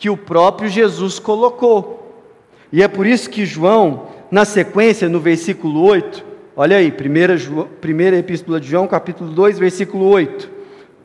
que 0.02 0.10
o 0.10 0.16
próprio 0.16 0.68
Jesus 0.68 1.20
colocou. 1.20 2.24
E 2.72 2.82
é 2.82 2.88
por 2.88 3.06
isso 3.06 3.30
que 3.30 3.46
João, 3.46 4.08
na 4.32 4.44
sequência, 4.44 5.08
no 5.08 5.20
versículo 5.20 5.80
8, 5.80 6.24
olha 6.56 6.76
aí, 6.76 6.90
primeira, 6.90 7.36
primeira 7.80 8.16
epístola 8.16 8.58
de 8.58 8.66
João, 8.68 8.88
capítulo 8.88 9.30
2, 9.30 9.60
versículo 9.60 10.06
8. 10.06 10.50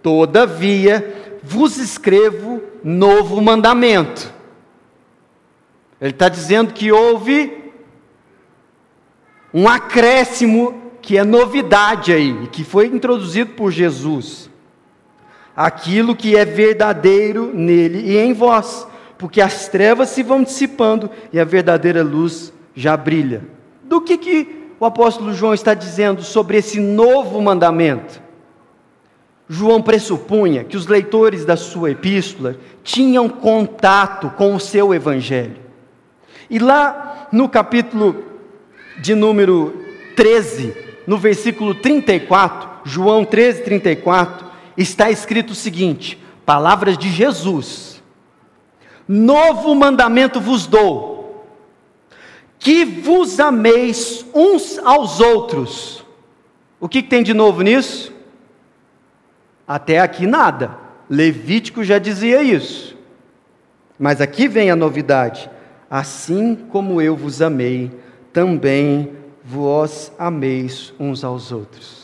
Todavia 0.02 1.38
vos 1.44 1.78
escrevo 1.78 2.60
novo 2.84 3.40
mandamento. 3.40 4.34
Ele 6.02 6.10
está 6.10 6.28
dizendo 6.28 6.74
que 6.74 6.92
houve 6.92 7.72
um 9.54 9.70
acréscimo 9.70 10.92
que 11.04 11.20
é 11.20 11.24
novidade 11.24 12.12
aí, 12.12 12.48
que 12.48 12.64
foi 12.64 12.88
introduzido 12.88 13.52
por 13.52 13.70
Jesus. 13.70 14.47
Aquilo 15.58 16.16
que 16.16 16.38
é 16.38 16.46
verdadeiro 16.46 17.52
nele 17.52 18.12
e 18.12 18.16
em 18.16 18.32
vós, 18.32 18.88
porque 19.18 19.42
as 19.42 19.68
trevas 19.68 20.10
se 20.10 20.22
vão 20.22 20.44
dissipando 20.44 21.10
e 21.34 21.40
a 21.40 21.44
verdadeira 21.44 22.04
luz 22.04 22.54
já 22.76 22.96
brilha. 22.96 23.42
Do 23.84 24.00
que, 24.00 24.20
que 24.20 24.68
o 24.80 24.86
apóstolo 24.86 25.34
João 25.34 25.56
está 25.56 25.74
dizendo 25.74 26.22
sobre 26.22 26.58
esse 26.58 26.80
novo 26.80 27.42
mandamento? 27.42 28.22
João 29.50 29.82
pressupunha 29.82 30.64
que 30.64 30.78
os 30.78 30.86
leitores 30.86 31.44
da 31.44 31.56
sua 31.56 31.90
epístola 31.90 32.58
tinham 32.84 33.28
contato 33.28 34.30
com 34.38 34.54
o 34.54 34.60
seu 34.60 34.94
evangelho. 34.94 35.58
E 36.50 36.60
lá 36.60 37.28
no 37.32 37.50
capítulo 37.50 38.24
de 39.00 39.16
número 39.16 39.74
13, 40.16 40.76
no 41.08 41.18
versículo 41.18 41.74
34, 41.74 42.70
João 42.84 43.26
13, 43.26 43.64
34, 43.64 44.47
está 44.78 45.10
escrito 45.10 45.52
o 45.52 45.56
seguinte: 45.56 46.22
palavras 46.46 46.98
de 46.98 47.10
Jesus. 47.10 48.02
Novo 49.08 49.74
mandamento 49.74 50.40
vos 50.40 50.68
dou, 50.68 51.48
que 52.60 52.84
vos 52.84 53.40
ameis 53.40 54.26
uns 54.34 54.78
aos 54.80 55.20
outros. 55.20 56.06
O 56.80 56.88
que, 56.88 57.02
tem 57.02 57.24
de 57.24 57.34
novo 57.34 57.62
nisso? 57.62 58.14
Até 59.68 60.00
aqui 60.00 60.28
nada. 60.28 60.78
Levítico 61.10 61.84
já 61.84 61.98
dizia 61.98 62.44
isso. 62.44 62.96
Mas 63.98 64.22
aqui 64.22 64.48
vem 64.48 64.70
a 64.70 64.76
novidade. 64.76 65.50
Assim 65.90 66.56
como 66.56 67.02
eu 67.02 67.16
vos 67.16 67.42
amei, 67.42 67.92
também 68.34 69.14
vós 69.44 70.12
ameis 70.20 70.94
uns 71.00 71.24
aos 71.24 71.52
outros. 71.52 71.97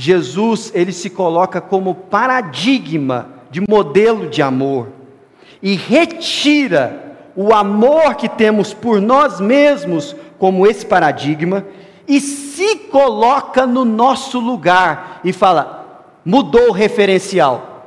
Jesus, 0.00 0.70
ele 0.76 0.92
se 0.92 1.10
coloca 1.10 1.60
como 1.60 1.92
paradigma 1.92 3.30
de 3.50 3.60
modelo 3.68 4.28
de 4.28 4.40
amor 4.40 4.90
e 5.60 5.74
retira 5.74 7.16
o 7.34 7.52
amor 7.52 8.14
que 8.14 8.28
temos 8.28 8.72
por 8.72 9.00
nós 9.00 9.40
mesmos 9.40 10.14
como 10.38 10.68
esse 10.68 10.86
paradigma 10.86 11.66
e 12.06 12.20
se 12.20 12.76
coloca 12.76 13.66
no 13.66 13.84
nosso 13.84 14.38
lugar 14.38 15.20
e 15.24 15.32
fala: 15.32 16.06
mudou 16.24 16.68
o 16.68 16.72
referencial. 16.72 17.84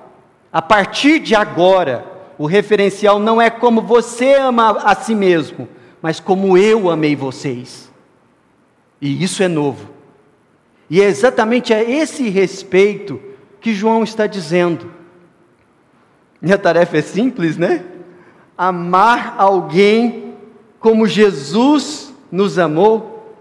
A 0.51 0.62
partir 0.62 1.18
de 1.18 1.34
agora, 1.34 2.05
o 2.38 2.45
referencial 2.45 3.20
não 3.20 3.41
é 3.41 3.49
como 3.49 3.82
você 3.84 4.34
ama 4.34 4.82
a 4.84 4.93
si 4.95 5.16
mesmo, 5.16 5.66
mas 6.01 6.20
como 6.20 6.57
eu 6.57 6.91
amei 6.91 7.16
vocês. 7.16 7.89
E 8.99 9.24
isso 9.24 9.41
é 9.41 9.47
novo. 9.47 10.00
E 10.91 11.01
é 11.01 11.05
exatamente 11.05 11.73
a 11.73 11.81
esse 11.81 12.27
respeito 12.27 13.17
que 13.61 13.73
João 13.73 14.03
está 14.03 14.27
dizendo. 14.27 14.91
Minha 16.41 16.57
tarefa 16.57 16.97
é 16.97 17.01
simples, 17.01 17.55
né? 17.55 17.85
Amar 18.57 19.35
alguém 19.37 20.33
como 20.81 21.07
Jesus 21.07 22.13
nos 22.29 22.59
amou. 22.59 23.37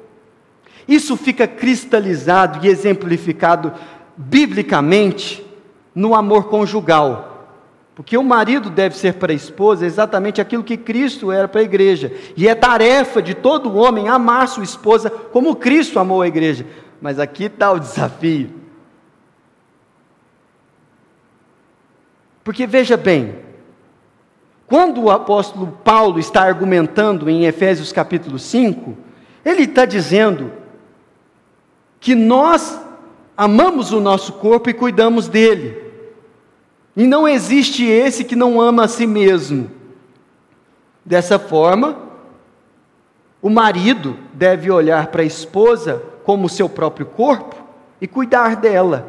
Isso 0.87 1.17
fica 1.17 1.49
cristalizado 1.49 2.65
e 2.65 2.69
exemplificado 2.69 3.73
biblicamente 4.17 5.45
no 5.93 6.15
amor 6.15 6.45
conjugal. 6.45 7.49
Porque 7.97 8.17
o 8.17 8.23
marido 8.23 8.71
deve 8.71 8.97
ser 8.97 9.15
para 9.15 9.33
a 9.33 9.35
esposa 9.35 9.85
exatamente 9.85 10.41
aquilo 10.41 10.63
que 10.63 10.77
Cristo 10.77 11.33
era 11.33 11.49
para 11.49 11.63
a 11.63 11.65
igreja. 11.65 12.13
E 12.37 12.47
é 12.47 12.55
tarefa 12.55 13.21
de 13.21 13.35
todo 13.35 13.75
homem 13.75 14.09
amar 14.09 14.47
sua 14.47 14.63
esposa 14.63 15.11
como 15.11 15.57
Cristo 15.57 15.99
amou 15.99 16.23
a 16.23 16.29
igreja. 16.29 16.65
Mas 17.01 17.19
aqui 17.19 17.45
está 17.45 17.73
o 17.73 17.79
desafio. 17.79 18.51
Porque 22.45 22.67
veja 22.67 22.97
bem, 22.97 23.37
quando 24.67 25.03
o 25.03 25.11
apóstolo 25.11 25.79
Paulo 25.85 26.19
está 26.19 26.43
argumentando 26.43 27.29
em 27.29 27.45
Efésios 27.45 27.93
capítulo 27.93 28.39
5, 28.39 28.97
ele 29.45 29.63
está 29.63 29.85
dizendo 29.85 30.53
que 31.99 32.15
nós 32.15 32.81
amamos 33.37 33.93
o 33.93 34.01
nosso 34.01 34.35
corpo 34.35 34.71
e 34.71 34.75
cuidamos 34.75 35.29
dele. 35.29 35.91
E 36.97 37.07
não 37.07 37.27
existe 37.27 37.85
esse 37.85 38.25
que 38.25 38.37
não 38.37 38.61
ama 38.61 38.85
a 38.85 38.89
si 38.89 39.07
mesmo. 39.07 39.71
Dessa 41.05 41.39
forma, 41.39 41.99
o 43.41 43.49
marido 43.49 44.17
deve 44.35 44.71
olhar 44.71 45.07
para 45.07 45.23
a 45.23 45.27
esposa 45.27 46.03
como 46.25 46.47
o 46.47 46.49
seu 46.49 46.69
próprio 46.69 47.07
corpo 47.07 47.57
e 48.01 48.07
cuidar 48.07 48.57
dela, 48.57 49.07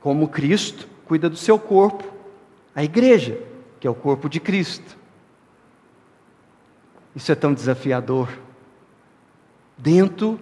como 0.00 0.28
Cristo 0.28 0.88
cuida 1.06 1.28
do 1.28 1.36
seu 1.36 1.58
corpo, 1.58 2.04
a 2.74 2.84
igreja, 2.84 3.40
que 3.80 3.86
é 3.86 3.90
o 3.90 3.94
corpo 3.94 4.28
de 4.28 4.38
Cristo. 4.38 4.96
Isso 7.16 7.32
é 7.32 7.34
tão 7.34 7.54
desafiador. 7.54 8.28
Dentro 9.76 10.38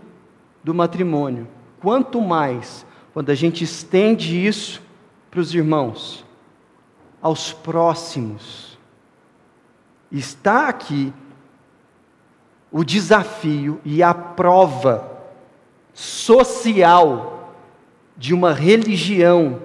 do 0.64 0.74
matrimônio, 0.74 1.46
quanto 1.80 2.20
mais 2.20 2.84
quando 3.12 3.30
a 3.30 3.34
gente 3.34 3.64
estende 3.64 4.46
isso 4.46 4.82
para 5.30 5.40
os 5.40 5.54
irmãos, 5.54 6.24
aos 7.22 7.52
próximos. 7.52 8.78
Está 10.12 10.68
aqui 10.68 11.12
o 12.70 12.84
desafio 12.84 13.80
e 13.84 14.02
a 14.02 14.12
prova 14.12 15.15
social 15.96 17.54
de 18.18 18.34
uma 18.34 18.52
religião 18.52 19.62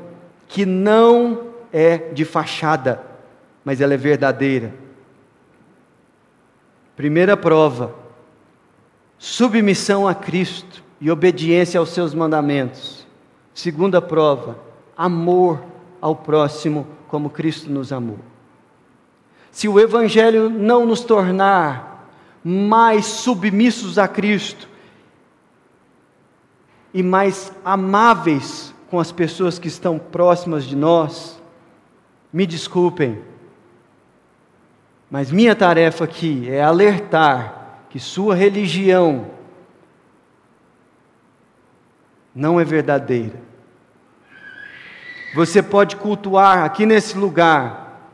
que 0.48 0.66
não 0.66 1.50
é 1.74 1.98
de 1.98 2.24
fachada, 2.24 3.04
mas 3.66 3.82
ela 3.82 3.94
é 3.94 3.98
verdadeira. 3.98 4.74
Primeira 6.96 7.36
prova: 7.36 7.94
submissão 9.18 10.08
a 10.08 10.16
Cristo 10.16 10.82
e 11.02 11.12
obediência 11.12 11.78
aos 11.78 11.90
seus 11.90 12.14
mandamentos. 12.14 13.06
Segunda 13.54 14.02
prova: 14.02 14.58
amor 14.96 15.62
ao 16.00 16.16
próximo 16.16 16.88
como 17.10 17.30
Cristo 17.30 17.70
nos 17.70 17.92
amou. 17.92 18.20
Se 19.52 19.68
o 19.68 19.78
Evangelho 19.78 20.50
não 20.50 20.86
nos 20.86 21.02
tornar 21.02 22.10
mais 22.42 23.06
submissos 23.06 23.98
a 23.98 24.08
Cristo, 24.08 24.71
e 26.94 27.02
mais 27.02 27.52
amáveis 27.64 28.74
com 28.90 29.00
as 29.00 29.12
pessoas 29.12 29.58
que 29.58 29.68
estão 29.68 29.98
próximas 29.98 30.66
de 30.66 30.76
nós, 30.76 31.42
me 32.32 32.46
desculpem, 32.46 33.22
mas 35.10 35.32
minha 35.32 35.56
tarefa 35.56 36.06
aqui 36.06 36.50
é 36.50 36.62
alertar 36.62 37.86
que 37.90 38.00
sua 38.00 38.34
religião 38.34 39.32
não 42.34 42.58
é 42.60 42.64
verdadeira. 42.64 43.42
Você 45.36 45.62
pode 45.62 45.98
cultuar 45.98 46.64
aqui 46.64 46.86
nesse 46.86 47.18
lugar, 47.18 48.10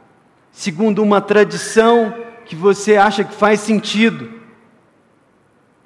segundo 0.51 1.03
uma 1.03 1.21
tradição 1.21 2.13
que 2.45 2.55
você 2.55 2.95
acha 2.95 3.23
que 3.23 3.33
faz 3.33 3.59
sentido, 3.59 4.33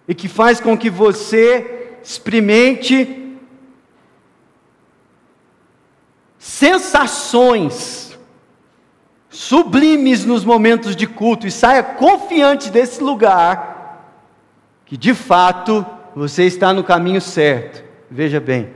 e 0.07 0.15
que 0.15 0.27
faz 0.27 0.59
com 0.59 0.77
que 0.77 0.89
você 0.89 1.80
experimente 2.03 3.37
sensações 6.37 8.17
sublimes 9.29 10.25
nos 10.25 10.43
momentos 10.43 10.95
de 10.95 11.07
culto 11.07 11.47
e 11.47 11.51
saia 11.51 11.83
confiante 11.83 12.69
desse 12.69 13.01
lugar, 13.01 14.17
que 14.85 14.97
de 14.97 15.13
fato 15.13 15.85
você 16.15 16.43
está 16.43 16.73
no 16.73 16.83
caminho 16.83 17.21
certo. 17.21 17.83
Veja 18.09 18.39
bem, 18.39 18.73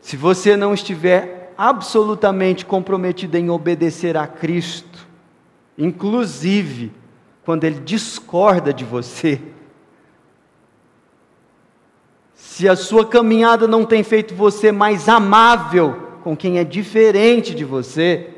se 0.00 0.16
você 0.16 0.56
não 0.56 0.72
estiver 0.72 1.52
absolutamente 1.58 2.64
comprometido 2.64 3.36
em 3.36 3.50
obedecer 3.50 4.16
a 4.16 4.26
Cristo, 4.26 5.06
inclusive 5.76 6.92
quando 7.44 7.64
Ele 7.64 7.80
discorda 7.80 8.72
de 8.72 8.84
você, 8.84 9.40
se 12.56 12.66
a 12.66 12.74
sua 12.74 13.04
caminhada 13.04 13.68
não 13.68 13.84
tem 13.84 14.02
feito 14.02 14.34
você 14.34 14.72
mais 14.72 15.10
amável 15.10 15.94
com 16.24 16.34
quem 16.34 16.58
é 16.58 16.64
diferente 16.64 17.54
de 17.54 17.66
você, 17.66 18.30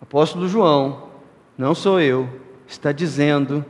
apóstolo 0.00 0.48
João, 0.48 1.02
não 1.58 1.74
sou 1.74 2.00
eu, 2.00 2.26
está 2.66 2.92
dizendo 2.92 3.62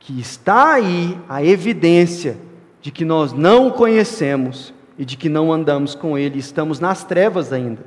que 0.00 0.18
está 0.18 0.72
aí 0.72 1.18
a 1.28 1.44
evidência 1.44 2.38
de 2.80 2.90
que 2.90 3.04
nós 3.04 3.34
não 3.34 3.66
o 3.66 3.72
conhecemos 3.72 4.72
e 4.96 5.04
de 5.04 5.18
que 5.18 5.28
não 5.28 5.52
andamos 5.52 5.94
com 5.94 6.16
ele, 6.16 6.38
estamos 6.38 6.80
nas 6.80 7.04
trevas 7.04 7.52
ainda. 7.52 7.84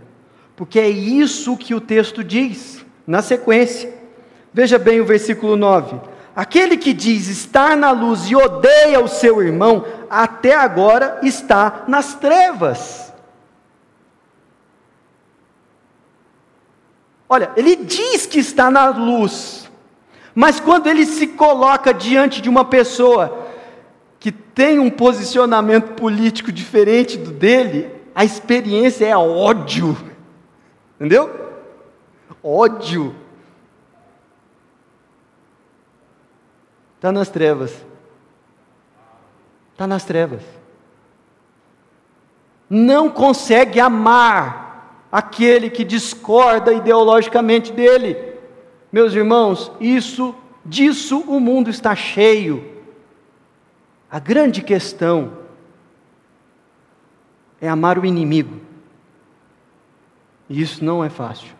Porque 0.55 0.79
é 0.79 0.87
isso 0.87 1.57
que 1.57 1.73
o 1.73 1.81
texto 1.81 2.23
diz 2.23 2.85
na 3.07 3.23
sequência. 3.23 3.91
Veja 4.53 4.77
bem 4.77 5.01
o 5.01 5.05
versículo 5.05 5.55
9 5.55 6.16
Aquele 6.37 6.77
que 6.77 6.93
diz 6.93 7.27
estar 7.29 7.75
na 7.75 7.89
luz 7.89 8.29
e 8.29 8.35
odeia 8.35 8.99
o 8.99 9.07
seu 9.07 9.41
irmão, 9.41 9.83
até 10.07 10.53
agora 10.53 11.19
está 11.23 11.85
nas 11.87 12.13
trevas. 12.13 13.11
Olha, 17.27 17.49
ele 17.57 17.75
diz 17.75 18.27
que 18.27 18.37
está 18.37 18.69
na 18.69 18.89
luz, 18.89 19.67
mas 20.35 20.59
quando 20.59 20.85
ele 20.85 21.07
se 21.07 21.25
coloca 21.25 21.91
diante 21.91 22.39
de 22.39 22.47
uma 22.47 22.63
pessoa 22.63 23.47
que 24.19 24.31
tem 24.31 24.77
um 24.77 24.91
posicionamento 24.91 25.95
político 25.95 26.51
diferente 26.51 27.17
do 27.17 27.31
dele, 27.31 27.89
a 28.13 28.23
experiência 28.23 29.07
é 29.07 29.17
ódio. 29.17 29.97
Entendeu? 30.97 31.49
Ódio. 32.43 33.15
Está 36.97 37.11
nas 37.11 37.29
trevas. 37.29 37.85
Está 39.71 39.87
nas 39.87 40.03
trevas. 40.03 40.41
Não 42.69 43.09
consegue 43.09 43.79
amar 43.79 45.05
aquele 45.11 45.69
que 45.69 45.83
discorda 45.85 46.73
ideologicamente 46.73 47.71
dele. 47.71 48.33
Meus 48.91 49.13
irmãos, 49.13 49.71
isso, 49.79 50.35
disso 50.65 51.19
o 51.27 51.39
mundo 51.39 51.69
está 51.69 51.95
cheio. 51.95 52.75
A 54.09 54.19
grande 54.19 54.61
questão 54.61 55.37
é 57.61 57.69
amar 57.69 57.99
o 57.99 58.05
inimigo. 58.05 58.59
E 60.49 60.61
isso 60.61 60.83
não 60.83 61.03
é 61.03 61.09
fácil. 61.09 61.55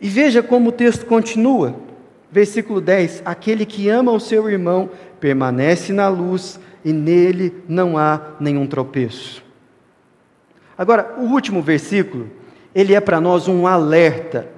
E 0.00 0.08
veja 0.08 0.42
como 0.42 0.70
o 0.70 0.72
texto 0.72 1.06
continua. 1.06 1.87
Versículo 2.30 2.80
10: 2.80 3.22
Aquele 3.24 3.64
que 3.64 3.88
ama 3.88 4.12
o 4.12 4.20
seu 4.20 4.48
irmão 4.48 4.90
permanece 5.20 5.92
na 5.92 6.08
luz 6.08 6.60
e 6.84 6.92
nele 6.92 7.62
não 7.68 7.96
há 7.96 8.20
nenhum 8.38 8.66
tropeço. 8.66 9.42
Agora, 10.76 11.14
o 11.18 11.22
último 11.22 11.60
versículo, 11.60 12.30
ele 12.74 12.94
é 12.94 13.00
para 13.00 13.20
nós 13.20 13.48
um 13.48 13.66
alerta 13.66 14.48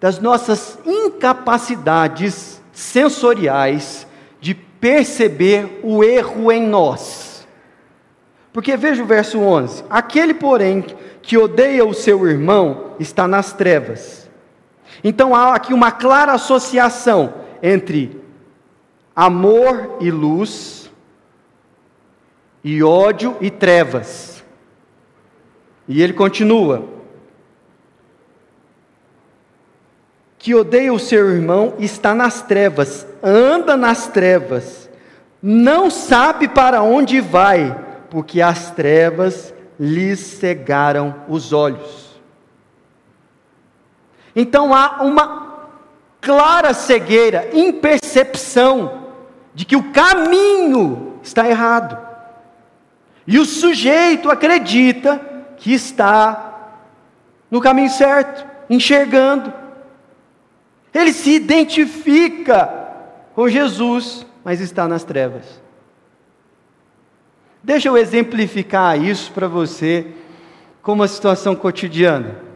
das 0.00 0.18
nossas 0.18 0.78
incapacidades 0.86 2.62
sensoriais 2.72 4.06
de 4.40 4.54
perceber 4.54 5.80
o 5.82 6.04
erro 6.04 6.52
em 6.52 6.66
nós. 6.66 7.46
Porque 8.52 8.76
veja 8.76 9.02
o 9.02 9.06
verso 9.06 9.40
11: 9.40 9.84
Aquele, 9.90 10.34
porém, 10.34 10.84
que 11.20 11.36
odeia 11.36 11.84
o 11.84 11.92
seu 11.92 12.26
irmão 12.26 12.94
está 12.98 13.28
nas 13.28 13.52
trevas. 13.52 14.27
Então 15.02 15.34
há 15.34 15.54
aqui 15.54 15.72
uma 15.72 15.92
clara 15.92 16.32
associação 16.32 17.34
entre 17.62 18.20
amor 19.14 19.96
e 20.00 20.10
luz, 20.10 20.90
e 22.62 22.82
ódio 22.82 23.36
e 23.40 23.50
trevas. 23.50 24.44
E 25.86 26.02
ele 26.02 26.12
continua: 26.12 26.84
que 30.38 30.54
odeia 30.54 30.92
o 30.92 30.98
seu 30.98 31.30
irmão 31.30 31.74
está 31.78 32.14
nas 32.14 32.42
trevas, 32.42 33.06
anda 33.22 33.76
nas 33.76 34.06
trevas, 34.06 34.88
não 35.42 35.90
sabe 35.90 36.48
para 36.48 36.82
onde 36.82 37.20
vai, 37.20 37.76
porque 38.10 38.40
as 38.40 38.70
trevas 38.70 39.52
lhes 39.78 40.20
cegaram 40.20 41.14
os 41.28 41.52
olhos. 41.52 42.07
Então 44.34 44.74
há 44.74 45.02
uma 45.02 45.48
clara 46.20 46.74
cegueira, 46.74 47.50
impercepção 47.52 49.06
de 49.54 49.64
que 49.64 49.76
o 49.76 49.92
caminho 49.92 51.18
está 51.22 51.48
errado. 51.48 51.98
E 53.26 53.38
o 53.38 53.44
sujeito 53.44 54.30
acredita 54.30 55.20
que 55.56 55.72
está 55.72 56.72
no 57.50 57.60
caminho 57.60 57.90
certo, 57.90 58.46
enxergando. 58.70 59.52
Ele 60.94 61.12
se 61.12 61.30
identifica 61.30 62.88
com 63.34 63.48
Jesus, 63.48 64.26
mas 64.44 64.60
está 64.60 64.88
nas 64.88 65.04
trevas. 65.04 65.60
Deixa 67.62 67.88
eu 67.88 67.96
exemplificar 67.98 69.02
isso 69.02 69.32
para 69.32 69.46
você 69.48 70.06
com 70.82 70.92
uma 70.92 71.08
situação 71.08 71.54
cotidiana. 71.54 72.47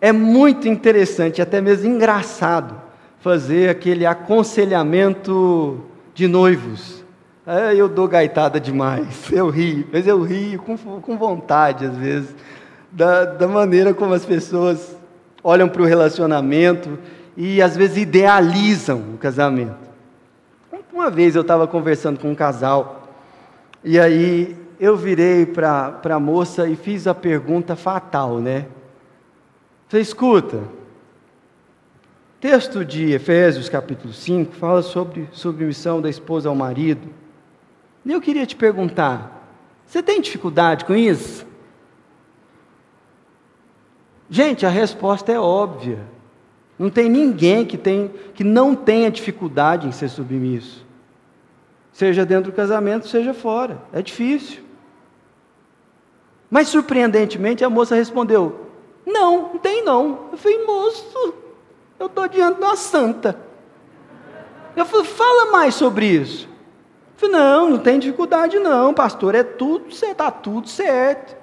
É 0.00 0.12
muito 0.12 0.68
interessante, 0.68 1.40
até 1.40 1.60
mesmo 1.60 1.88
engraçado, 1.90 2.80
fazer 3.20 3.70
aquele 3.70 4.04
aconselhamento 4.04 5.80
de 6.14 6.28
noivos. 6.28 7.04
É, 7.46 7.74
eu 7.74 7.88
dou 7.88 8.06
gaitada 8.06 8.60
demais, 8.60 9.30
eu 9.32 9.48
rio, 9.48 9.86
mas 9.92 10.06
eu 10.06 10.20
rio 10.22 10.58
com, 10.60 10.76
com 10.76 11.16
vontade, 11.16 11.86
às 11.86 11.96
vezes, 11.96 12.34
da, 12.90 13.24
da 13.24 13.48
maneira 13.48 13.94
como 13.94 14.12
as 14.12 14.24
pessoas 14.24 14.96
olham 15.42 15.68
para 15.68 15.82
o 15.82 15.84
relacionamento 15.84 16.98
e 17.36 17.62
às 17.62 17.76
vezes 17.76 17.98
idealizam 17.98 19.02
o 19.14 19.18
casamento. 19.18 19.86
Uma 20.92 21.10
vez 21.10 21.36
eu 21.36 21.42
estava 21.42 21.66
conversando 21.66 22.18
com 22.18 22.30
um 22.30 22.34
casal, 22.34 23.08
e 23.84 24.00
aí 24.00 24.56
eu 24.80 24.96
virei 24.96 25.46
para 25.46 26.00
a 26.02 26.20
moça 26.20 26.66
e 26.68 26.74
fiz 26.74 27.06
a 27.06 27.14
pergunta 27.14 27.76
fatal, 27.76 28.38
né? 28.38 28.66
Você 29.88 30.00
escuta, 30.00 30.64
texto 32.40 32.84
de 32.84 33.12
Efésios 33.12 33.68
capítulo 33.68 34.12
5 34.12 34.54
fala 34.54 34.82
sobre 34.82 35.28
submissão 35.32 36.00
da 36.00 36.08
esposa 36.08 36.48
ao 36.48 36.54
marido. 36.54 37.08
E 38.04 38.12
eu 38.12 38.20
queria 38.20 38.46
te 38.46 38.56
perguntar, 38.56 39.48
você 39.86 40.02
tem 40.02 40.20
dificuldade 40.20 40.84
com 40.84 40.94
isso? 40.94 41.46
Gente, 44.28 44.66
a 44.66 44.70
resposta 44.70 45.30
é 45.30 45.38
óbvia. 45.38 46.00
Não 46.78 46.90
tem 46.90 47.08
ninguém 47.08 47.64
que, 47.64 47.78
tem, 47.78 48.10
que 48.34 48.42
não 48.42 48.74
tenha 48.74 49.10
dificuldade 49.10 49.86
em 49.86 49.92
ser 49.92 50.08
submisso 50.08 50.86
seja 51.96 52.26
dentro 52.26 52.50
do 52.50 52.54
casamento, 52.54 53.08
seja 53.08 53.32
fora. 53.32 53.80
É 53.90 54.02
difícil. 54.02 54.62
Mas 56.50 56.68
surpreendentemente 56.68 57.64
a 57.64 57.70
moça 57.70 57.94
respondeu: 57.94 58.65
Não, 59.06 59.52
não 59.52 59.58
tem 59.58 59.84
não. 59.84 60.28
Eu 60.32 60.38
falei, 60.38 60.66
moço, 60.66 61.34
eu 61.98 62.06
estou 62.06 62.26
diante 62.26 62.58
de 62.58 62.64
uma 62.64 62.76
santa. 62.76 63.38
Eu 64.74 64.84
falei, 64.84 65.06
fala 65.06 65.52
mais 65.52 65.74
sobre 65.74 66.06
isso. 66.06 66.46
Eu 66.46 67.28
falei, 67.28 67.36
não, 67.36 67.70
não 67.70 67.78
tem 67.78 67.98
dificuldade 67.98 68.58
não, 68.58 68.92
pastor, 68.92 69.34
é 69.34 69.44
tudo, 69.44 69.86
está 69.88 70.30
tudo 70.30 70.68
certo. 70.68 71.36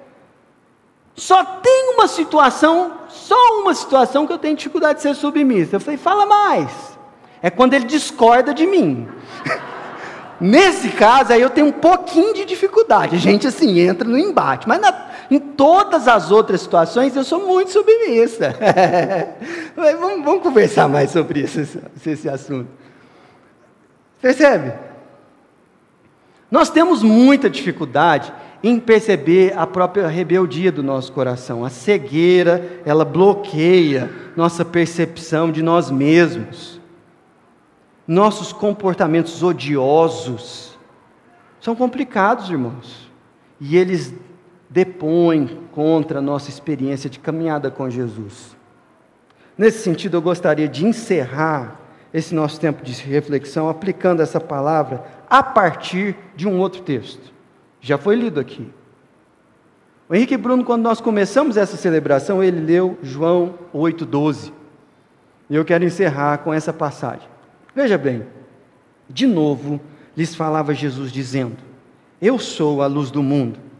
Só 1.16 1.44
tem 1.44 1.94
uma 1.94 2.06
situação, 2.06 2.92
só 3.08 3.60
uma 3.60 3.74
situação 3.74 4.26
que 4.26 4.32
eu 4.32 4.38
tenho 4.38 4.56
dificuldade 4.56 4.96
de 4.96 5.02
ser 5.02 5.14
submissa. 5.14 5.76
Eu 5.76 5.80
falei, 5.80 5.96
fala 5.96 6.26
mais. 6.26 6.98
É 7.40 7.50
quando 7.50 7.74
ele 7.74 7.84
discorda 7.84 8.52
de 8.52 8.66
mim. 8.66 9.08
Nesse 10.40 10.88
caso, 10.90 11.32
aí 11.32 11.40
eu 11.40 11.50
tenho 11.50 11.68
um 11.68 11.72
pouquinho 11.72 12.34
de 12.34 12.44
dificuldade. 12.44 13.14
A 13.14 13.18
gente, 13.18 13.46
assim, 13.46 13.78
entra 13.78 14.08
no 14.08 14.18
embate. 14.18 14.68
Mas 14.68 14.80
na, 14.80 15.08
em 15.30 15.38
todas 15.38 16.06
as 16.08 16.30
outras 16.30 16.60
situações, 16.60 17.16
eu 17.16 17.24
sou 17.24 17.46
muito 17.46 17.70
submissa. 17.70 18.54
vamos, 19.74 20.24
vamos, 20.24 20.42
conversar 20.42 20.88
mais 20.88 21.10
sobre 21.10 21.40
esse, 21.40 21.80
esse 22.06 22.28
assunto. 22.28 22.68
Percebe? 24.20 24.72
Nós 26.50 26.70
temos 26.70 27.02
muita 27.02 27.50
dificuldade 27.50 28.32
em 28.62 28.78
perceber 28.78 29.52
a 29.58 29.66
própria 29.66 30.06
rebeldia 30.06 30.72
do 30.72 30.82
nosso 30.82 31.12
coração. 31.12 31.64
A 31.64 31.70
cegueira, 31.70 32.80
ela 32.84 33.04
bloqueia 33.04 34.10
nossa 34.36 34.64
percepção 34.64 35.50
de 35.50 35.62
nós 35.62 35.90
mesmos. 35.90 36.80
Nossos 38.06 38.52
comportamentos 38.52 39.42
odiosos 39.42 40.78
são 41.60 41.74
complicados, 41.74 42.50
irmãos, 42.50 43.10
e 43.60 43.76
eles 43.76 44.14
depõem 44.74 45.60
contra 45.70 46.18
a 46.18 46.22
nossa 46.22 46.50
experiência 46.50 47.08
de 47.08 47.20
caminhada 47.20 47.70
com 47.70 47.88
Jesus. 47.88 48.56
Nesse 49.56 49.78
sentido, 49.78 50.16
eu 50.16 50.20
gostaria 50.22 50.66
de 50.66 50.84
encerrar 50.84 51.80
esse 52.12 52.34
nosso 52.34 52.58
tempo 52.58 52.82
de 52.82 52.92
reflexão 53.04 53.68
aplicando 53.68 54.20
essa 54.20 54.40
palavra 54.40 55.04
a 55.30 55.44
partir 55.44 56.16
de 56.34 56.48
um 56.48 56.58
outro 56.58 56.82
texto. 56.82 57.32
Já 57.80 57.96
foi 57.96 58.16
lido 58.16 58.40
aqui. 58.40 58.68
O 60.08 60.14
Henrique 60.16 60.36
Bruno, 60.36 60.64
quando 60.64 60.82
nós 60.82 61.00
começamos 61.00 61.56
essa 61.56 61.76
celebração, 61.76 62.42
ele 62.42 62.58
leu 62.58 62.98
João 63.00 63.54
8,12. 63.72 64.52
E 65.48 65.54
eu 65.54 65.64
quero 65.64 65.84
encerrar 65.84 66.38
com 66.38 66.52
essa 66.52 66.72
passagem. 66.72 67.28
Veja 67.76 67.96
bem, 67.96 68.26
de 69.08 69.24
novo 69.24 69.80
lhes 70.16 70.34
falava 70.34 70.74
Jesus 70.74 71.12
dizendo: 71.12 71.58
Eu 72.20 72.40
sou 72.40 72.82
a 72.82 72.88
luz 72.88 73.12
do 73.12 73.22
mundo. 73.22 73.73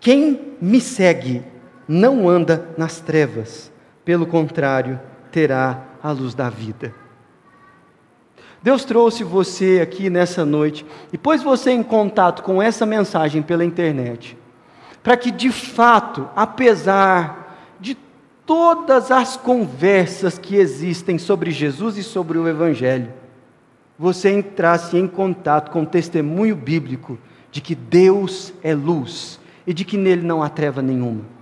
Quem 0.00 0.56
me 0.60 0.80
segue 0.80 1.42
não 1.86 2.28
anda 2.28 2.68
nas 2.76 3.00
trevas, 3.00 3.72
pelo 4.04 4.26
contrário, 4.26 5.00
terá 5.32 5.82
a 6.02 6.10
luz 6.12 6.34
da 6.34 6.48
vida. 6.48 6.94
Deus 8.62 8.84
trouxe 8.84 9.22
você 9.24 9.80
aqui 9.82 10.10
nessa 10.10 10.44
noite 10.44 10.84
e 11.12 11.18
pôs 11.18 11.42
você 11.42 11.70
em 11.70 11.82
contato 11.82 12.42
com 12.42 12.60
essa 12.60 12.84
mensagem 12.84 13.40
pela 13.40 13.64
internet, 13.64 14.36
para 15.02 15.16
que 15.16 15.30
de 15.30 15.50
fato, 15.50 16.28
apesar 16.34 17.76
de 17.80 17.96
todas 18.44 19.10
as 19.10 19.36
conversas 19.36 20.38
que 20.38 20.56
existem 20.56 21.18
sobre 21.18 21.50
Jesus 21.50 21.96
e 21.96 22.02
sobre 22.02 22.36
o 22.36 22.48
Evangelho, 22.48 23.12
você 23.98 24.30
entrasse 24.30 24.96
em 24.96 25.08
contato 25.08 25.70
com 25.70 25.82
o 25.82 25.86
testemunho 25.86 26.54
bíblico 26.54 27.18
de 27.50 27.60
que 27.60 27.74
Deus 27.74 28.52
é 28.62 28.74
luz 28.74 29.40
e 29.68 29.72
de 29.72 29.84
que 29.84 29.96
nele 29.96 30.22
não 30.22 30.42
há 30.42 30.48
treva 30.48 30.82
nenhuma 30.82 31.38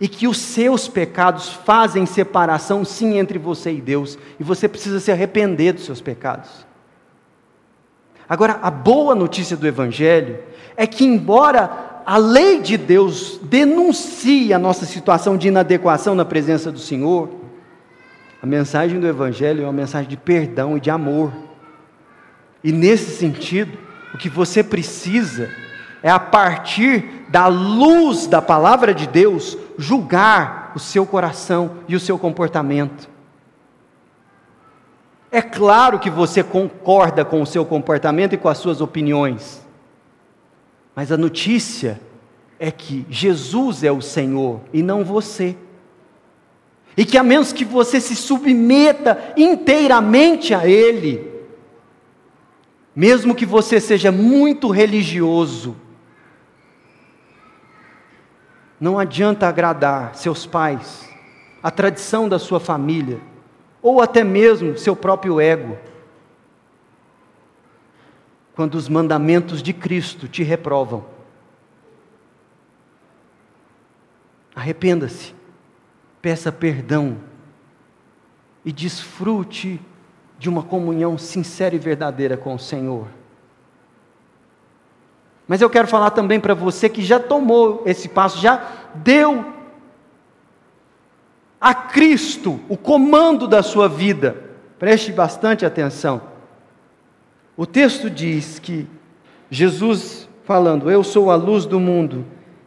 e 0.00 0.06
que 0.08 0.28
os 0.28 0.38
seus 0.38 0.88
pecados 0.88 1.48
fazem 1.48 2.04
separação 2.04 2.84
sim 2.84 3.18
entre 3.18 3.38
você 3.38 3.72
e 3.72 3.80
Deus, 3.80 4.18
e 4.38 4.44
você 4.44 4.68
precisa 4.68 5.00
se 5.00 5.10
arrepender 5.10 5.72
dos 5.72 5.84
seus 5.84 6.00
pecados. 6.00 6.66
Agora, 8.28 8.58
a 8.60 8.70
boa 8.70 9.14
notícia 9.14 9.56
do 9.56 9.66
Evangelho 9.66 10.38
é 10.76 10.86
que, 10.86 11.04
embora 11.04 12.02
a 12.04 12.18
lei 12.18 12.60
de 12.60 12.76
Deus 12.76 13.40
denuncie 13.42 14.52
a 14.52 14.58
nossa 14.58 14.84
situação 14.84 15.36
de 15.36 15.48
inadequação 15.48 16.14
na 16.14 16.24
presença 16.24 16.70
do 16.70 16.78
Senhor, 16.78 17.30
a 18.42 18.46
mensagem 18.46 19.00
do 19.00 19.06
Evangelho 19.06 19.62
é 19.62 19.66
uma 19.66 19.72
mensagem 19.72 20.10
de 20.10 20.16
perdão 20.16 20.76
e 20.76 20.80
de 20.80 20.90
amor. 20.90 21.32
E 22.62 22.70
nesse 22.70 23.16
sentido, 23.16 23.78
o 24.12 24.18
que 24.18 24.28
você 24.28 24.62
precisa 24.62 25.48
é 26.02 26.10
a 26.10 26.18
partir 26.18 27.26
da 27.28 27.46
luz 27.46 28.26
da 28.26 28.40
palavra 28.40 28.94
de 28.94 29.06
Deus 29.06 29.56
julgar 29.76 30.72
o 30.74 30.78
seu 30.78 31.06
coração 31.06 31.78
e 31.88 31.96
o 31.96 32.00
seu 32.00 32.18
comportamento. 32.18 33.08
É 35.30 35.42
claro 35.42 35.98
que 35.98 36.08
você 36.08 36.42
concorda 36.42 37.24
com 37.24 37.42
o 37.42 37.46
seu 37.46 37.64
comportamento 37.64 38.34
e 38.34 38.38
com 38.38 38.48
as 38.48 38.58
suas 38.58 38.80
opiniões, 38.80 39.66
mas 40.94 41.10
a 41.10 41.16
notícia 41.16 42.00
é 42.58 42.70
que 42.70 43.04
Jesus 43.10 43.84
é 43.84 43.92
o 43.92 44.00
Senhor 44.00 44.60
e 44.72 44.82
não 44.82 45.04
você. 45.04 45.56
E 46.96 47.04
que 47.04 47.18
a 47.18 47.22
menos 47.22 47.52
que 47.52 47.64
você 47.64 48.00
se 48.00 48.16
submeta 48.16 49.34
inteiramente 49.36 50.54
a 50.54 50.66
Ele, 50.66 51.30
mesmo 52.94 53.34
que 53.34 53.44
você 53.44 53.78
seja 53.78 54.10
muito 54.10 54.70
religioso, 54.70 55.76
não 58.80 58.98
adianta 58.98 59.48
agradar 59.48 60.14
seus 60.14 60.46
pais, 60.46 61.08
a 61.62 61.70
tradição 61.70 62.28
da 62.28 62.38
sua 62.38 62.60
família, 62.60 63.20
ou 63.80 64.00
até 64.00 64.22
mesmo 64.22 64.76
seu 64.76 64.94
próprio 64.94 65.40
ego, 65.40 65.78
quando 68.54 68.74
os 68.74 68.88
mandamentos 68.88 69.62
de 69.62 69.72
Cristo 69.72 70.28
te 70.28 70.42
reprovam. 70.42 71.04
Arrependa-se, 74.54 75.34
peça 76.22 76.50
perdão 76.50 77.18
e 78.64 78.72
desfrute 78.72 79.80
de 80.38 80.48
uma 80.48 80.62
comunhão 80.62 81.16
sincera 81.16 81.74
e 81.74 81.78
verdadeira 81.78 82.36
com 82.36 82.54
o 82.54 82.58
Senhor. 82.58 83.08
Mas 85.48 85.60
eu 85.60 85.70
quero 85.70 85.86
falar 85.86 86.10
também 86.10 86.40
para 86.40 86.54
você 86.54 86.88
que 86.88 87.02
já 87.02 87.20
tomou 87.20 87.82
esse 87.86 88.08
passo, 88.08 88.38
já 88.38 88.64
deu 88.94 89.44
a 91.60 91.74
Cristo 91.74 92.60
o 92.68 92.76
comando 92.76 93.46
da 93.46 93.62
sua 93.62 93.88
vida. 93.88 94.44
Preste 94.78 95.12
bastante 95.12 95.64
atenção. 95.64 96.20
O 97.56 97.64
texto 97.64 98.10
diz 98.10 98.58
que 98.58 98.86
Jesus 99.50 100.28
falando: 100.44 100.90
Eu 100.90 101.02
sou 101.02 101.30
a 101.30 101.36
luz 101.36 101.64
do 101.64 101.80
mundo, 101.80 102.24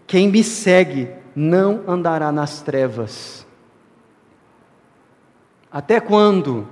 quem 0.08 0.28
me 0.28 0.44
segue 0.44 1.10
não 1.36 1.84
andará 1.88 2.32
nas 2.32 2.62
trevas. 2.62 3.46
Até 5.72 6.00
quando 6.00 6.68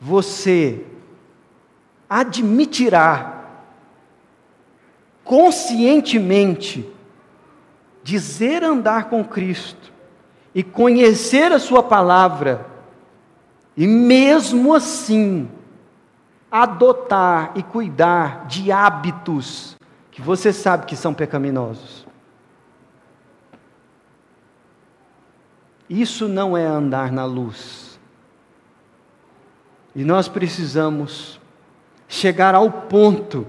você 0.00 0.84
admitirá 2.10 3.33
conscientemente 5.24 6.88
dizer 8.02 8.62
andar 8.62 9.08
com 9.08 9.24
Cristo 9.24 9.92
e 10.54 10.62
conhecer 10.62 11.50
a 11.50 11.58
Sua 11.58 11.82
palavra, 11.82 12.66
e 13.76 13.86
mesmo 13.86 14.72
assim 14.72 15.48
adotar 16.50 17.52
e 17.56 17.62
cuidar 17.62 18.46
de 18.46 18.70
hábitos 18.70 19.76
que 20.12 20.22
você 20.22 20.52
sabe 20.52 20.86
que 20.86 20.94
são 20.94 21.12
pecaminosos. 21.12 22.06
Isso 25.90 26.28
não 26.28 26.56
é 26.56 26.64
andar 26.64 27.10
na 27.10 27.24
luz. 27.24 27.98
E 29.94 30.04
nós 30.04 30.28
precisamos 30.28 31.40
chegar 32.08 32.54
ao 32.54 32.70
ponto 32.70 33.46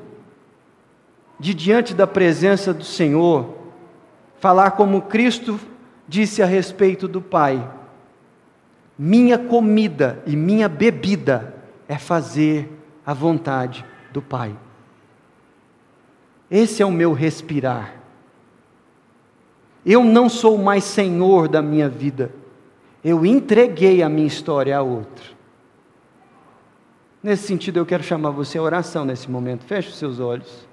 de 1.39 1.53
diante 1.53 1.93
da 1.93 2.07
presença 2.07 2.73
do 2.73 2.83
Senhor, 2.83 3.53
falar 4.39 4.71
como 4.71 5.01
Cristo 5.01 5.59
disse 6.07 6.41
a 6.41 6.45
respeito 6.45 7.07
do 7.07 7.21
Pai: 7.21 7.67
Minha 8.97 9.37
comida 9.37 10.21
e 10.25 10.35
minha 10.35 10.69
bebida 10.69 11.55
é 11.87 11.97
fazer 11.97 12.69
a 13.05 13.13
vontade 13.13 13.85
do 14.11 14.21
Pai. 14.21 14.55
Esse 16.49 16.81
é 16.81 16.85
o 16.85 16.91
meu 16.91 17.13
respirar. 17.13 17.95
Eu 19.85 20.03
não 20.03 20.27
sou 20.29 20.57
mais 20.57 20.83
senhor 20.83 21.47
da 21.47 21.61
minha 21.61 21.87
vida. 21.87 22.31
Eu 23.03 23.25
entreguei 23.25 24.01
a 24.01 24.09
minha 24.09 24.25
história 24.25 24.75
a 24.75 24.81
outro. 24.81 25.35
Nesse 27.21 27.47
sentido, 27.47 27.77
eu 27.77 27.85
quero 27.85 28.03
chamar 28.03 28.31
você 28.31 28.57
a 28.57 28.63
oração 28.63 29.05
nesse 29.05 29.29
momento. 29.29 29.63
Feche 29.63 29.89
os 29.89 29.97
seus 29.97 30.19
olhos. 30.19 30.67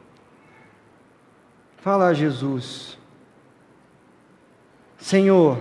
Fala 1.82 2.06
a 2.06 2.14
Jesus: 2.14 2.96
Senhor, 4.96 5.58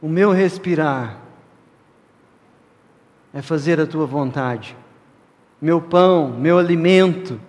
o 0.00 0.08
meu 0.08 0.32
respirar 0.32 1.16
é 3.32 3.40
fazer 3.40 3.80
a 3.80 3.86
tua 3.86 4.04
vontade, 4.04 4.76
meu 5.60 5.80
pão, 5.80 6.28
meu 6.28 6.58
alimento. 6.58 7.40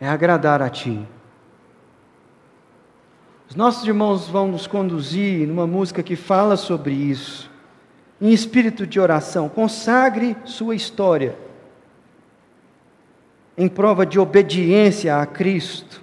É 0.00 0.08
agradar 0.08 0.62
a 0.62 0.70
Ti. 0.70 1.04
Os 3.50 3.56
nossos 3.56 3.84
irmãos 3.84 4.28
vão 4.28 4.46
nos 4.46 4.68
conduzir 4.68 5.48
numa 5.48 5.66
música 5.66 6.00
que 6.00 6.14
fala 6.14 6.56
sobre 6.56 6.94
isso 6.94 7.47
em 8.20 8.32
espírito 8.32 8.86
de 8.86 8.98
oração, 8.98 9.48
consagre 9.48 10.36
sua 10.44 10.74
história 10.74 11.36
em 13.56 13.68
prova 13.68 14.06
de 14.06 14.18
obediência 14.18 15.20
a 15.20 15.26
Cristo 15.26 16.02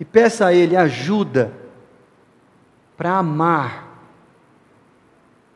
e 0.00 0.04
peça 0.04 0.46
a 0.46 0.52
Ele 0.54 0.76
ajuda 0.76 1.52
para 2.96 3.18
amar 3.18 3.88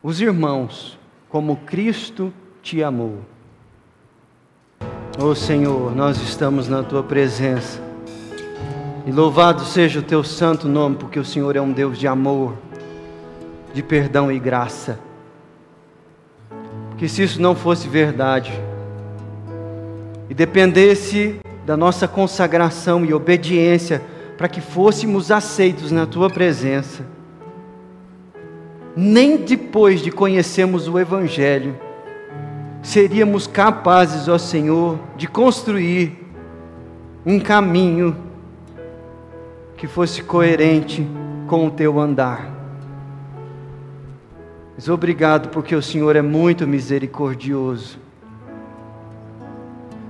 os 0.03 0.21
irmãos 0.21 0.99
como 1.29 1.57
Cristo 1.57 2.33
te 2.63 2.83
amou. 2.83 3.21
Oh 5.19 5.35
Senhor, 5.35 5.95
nós 5.97 6.21
estamos 6.21 6.69
na 6.69 6.83
tua 6.83 7.03
presença. 7.03 7.81
E 9.07 9.11
louvado 9.11 9.65
seja 9.65 10.01
o 10.01 10.03
teu 10.03 10.23
santo 10.23 10.69
nome, 10.69 10.97
porque 10.97 11.19
o 11.19 11.25
Senhor 11.25 11.57
é 11.57 11.61
um 11.61 11.73
Deus 11.73 11.99
de 11.99 12.07
amor 12.07 12.55
de 13.77 13.83
perdão 13.83 14.33
e 14.33 14.39
graça. 14.39 14.99
Porque 16.89 17.07
se 17.07 17.23
isso 17.23 17.43
não 17.43 17.55
fosse 17.55 17.87
verdade, 17.87 18.51
e 20.31 20.35
dependesse 20.35 21.39
da 21.67 21.77
nossa 21.77 22.09
consagração 22.09 23.05
e 23.05 23.13
obediência 23.13 24.01
para 24.39 24.49
que 24.49 24.63
fôssemos 24.63 25.31
aceitos 25.31 25.91
na 25.91 26.07
tua 26.07 26.31
presença, 26.31 27.05
nem 28.97 29.37
depois 29.37 30.01
de 30.01 30.11
conhecermos 30.11 30.89
o 30.89 30.99
Evangelho, 30.99 31.79
seríamos 32.83 33.47
capazes, 33.47 34.27
ó 34.27 34.39
Senhor, 34.39 34.99
de 35.19 35.27
construir 35.27 36.19
um 37.27 37.39
caminho 37.39 38.17
que 39.77 39.87
fosse 39.87 40.23
coerente 40.23 41.07
com 41.47 41.67
o 41.67 41.71
teu 41.71 42.01
andar. 42.01 42.56
Mas 44.77 44.91
obrigado 44.91 45.49
porque 45.49 45.75
o 45.75 45.81
Senhor 45.81 46.15
é 46.17 46.23
muito 46.23 46.67
misericordioso. 46.67 47.99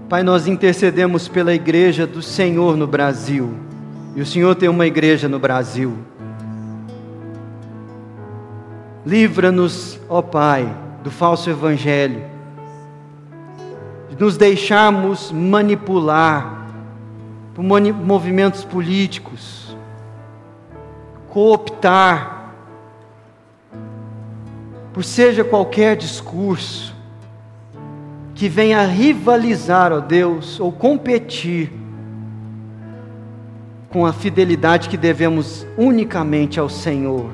Pai, 0.08 0.24
nós 0.24 0.48
intercedemos 0.48 1.28
pela 1.28 1.54
igreja 1.54 2.04
do 2.04 2.20
Senhor 2.20 2.76
no 2.76 2.86
Brasil. 2.86 3.54
E 4.16 4.20
o 4.20 4.26
Senhor 4.26 4.56
tem 4.56 4.68
uma 4.68 4.86
igreja 4.86 5.28
no 5.28 5.38
Brasil. 5.38 5.96
Livra-nos, 9.04 10.00
ó 10.08 10.20
Pai, 10.20 10.68
do 11.04 11.12
falso 11.12 11.48
evangelho, 11.48 12.24
de 14.10 14.16
nos 14.18 14.36
deixarmos 14.36 15.30
manipular 15.30 16.66
por 17.54 17.62
movimentos 17.62 18.64
políticos, 18.64 19.76
cooptar, 21.28 22.35
por 24.96 25.04
seja 25.04 25.44
qualquer 25.44 25.94
discurso 25.94 26.96
que 28.34 28.48
venha 28.48 28.82
rivalizar, 28.86 29.92
ó 29.92 30.00
Deus, 30.00 30.58
ou 30.58 30.72
competir 30.72 31.70
com 33.90 34.06
a 34.06 34.12
fidelidade 34.14 34.88
que 34.88 34.96
devemos 34.96 35.66
unicamente 35.76 36.58
ao 36.58 36.70
Senhor. 36.70 37.28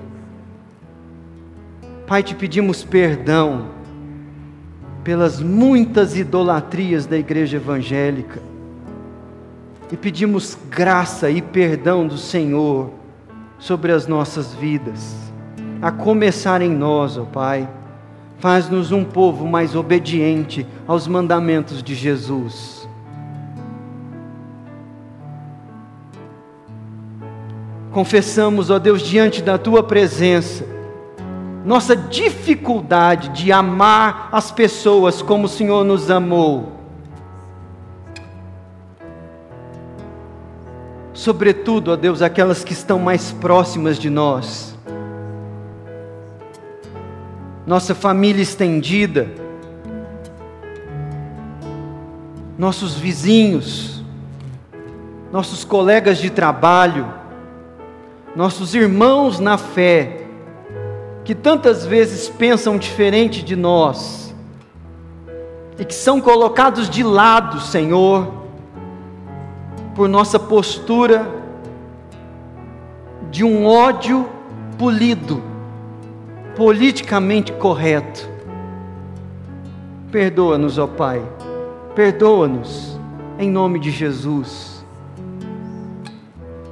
Pai, 2.05 2.25
te 2.25 2.35
pedimos 2.35 2.83
perdão 2.83 3.69
pelas 5.05 5.41
muitas 5.41 6.17
idolatrias 6.17 7.07
da 7.07 7.17
igreja 7.17 7.59
evangélica 7.59 8.43
e 9.89 9.97
pedimos 9.97 10.59
graça 10.69 11.31
e 11.31 11.41
perdão 11.41 12.09
do 12.09 12.19
Senhor 12.19 12.91
sobre 13.57 13.93
as 13.93 14.09
nossas 14.09 14.53
vidas, 14.53 15.32
a 15.83 15.91
começar 15.91 16.63
em 16.63 16.71
nós, 16.71 17.19
ó 17.19 17.25
Pai. 17.25 17.69
Faz-nos 18.39 18.93
um 18.93 19.05
povo 19.05 19.47
mais 19.47 19.75
obediente 19.75 20.65
aos 20.87 21.09
mandamentos 21.09 21.83
de 21.83 21.95
Jesus. 21.95 22.89
Confessamos, 27.91 28.71
ó 28.71 28.79
Deus, 28.79 29.03
diante 29.03 29.43
da 29.43 29.59
tua 29.59 29.83
presença, 29.83 30.65
nossa 31.65 31.95
dificuldade 31.95 33.29
de 33.31 33.53
amar 33.53 34.29
as 34.33 34.51
pessoas 34.51 35.21
como 35.21 35.45
o 35.45 35.49
Senhor 35.49 35.85
nos 35.85 36.11
amou. 36.11 36.73
Sobretudo, 41.13 41.93
ó 41.93 41.97
Deus, 41.97 42.23
aquelas 42.23 42.65
que 42.65 42.73
estão 42.73 42.99
mais 42.99 43.31
próximas 43.33 43.99
de 43.99 44.09
nós. 44.09 44.72
Nossa 47.67 47.95
família 47.95 48.43
estendida, 48.43 49.29
nossos 52.59 52.95
vizinhos, 52.95 54.03
nossos 55.33 55.65
colegas 55.65 56.19
de 56.19 56.31
trabalho, 56.31 57.07
nossos 58.35 58.75
irmãos 58.75 59.39
na 59.39 59.57
fé, 59.57 60.27
que 61.25 61.35
tantas 61.35 61.87
vezes 61.87 62.29
pensam 62.29 62.77
diferente 62.77 63.43
de 63.43 63.55
nós 63.55 64.35
e 65.79 65.85
que 65.85 65.95
são 65.95 66.21
colocados 66.21 66.89
de 66.91 67.03
lado, 67.03 67.61
Senhor, 67.61 68.33
por 69.95 70.09
nossa 70.09 70.39
postura 70.39 71.29
de 73.31 73.45
um 73.45 73.67
ódio 73.67 74.29
polido, 74.79 75.43
politicamente 76.57 77.53
correto. 77.53 78.29
Perdoa-nos, 80.11 80.79
ó 80.79 80.87
Pai, 80.87 81.23
perdoa-nos, 81.95 82.99
em 83.39 83.51
nome 83.51 83.79
de 83.79 83.91
Jesus. 83.91 84.85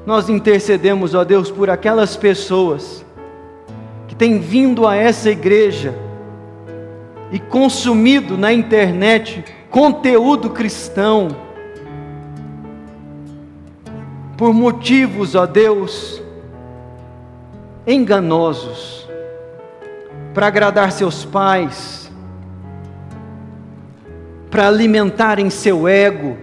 Nós 0.04 0.28
intercedemos, 0.28 1.14
ó 1.14 1.24
Deus, 1.24 1.50
por 1.50 1.70
aquelas 1.70 2.16
pessoas 2.16 3.04
tem 4.20 4.38
vindo 4.38 4.86
a 4.86 4.94
essa 4.94 5.30
igreja 5.30 5.94
e 7.32 7.38
consumido 7.38 8.36
na 8.36 8.52
internet 8.52 9.42
conteúdo 9.70 10.50
cristão, 10.50 11.28
por 14.36 14.52
motivos, 14.52 15.34
ó 15.34 15.46
Deus, 15.46 16.22
enganosos, 17.86 18.99
para 20.32 20.46
agradar 20.46 20.92
seus 20.92 21.24
pais, 21.24 22.10
para 24.50 24.68
alimentarem 24.68 25.50
seu 25.50 25.88
ego, 25.88 26.36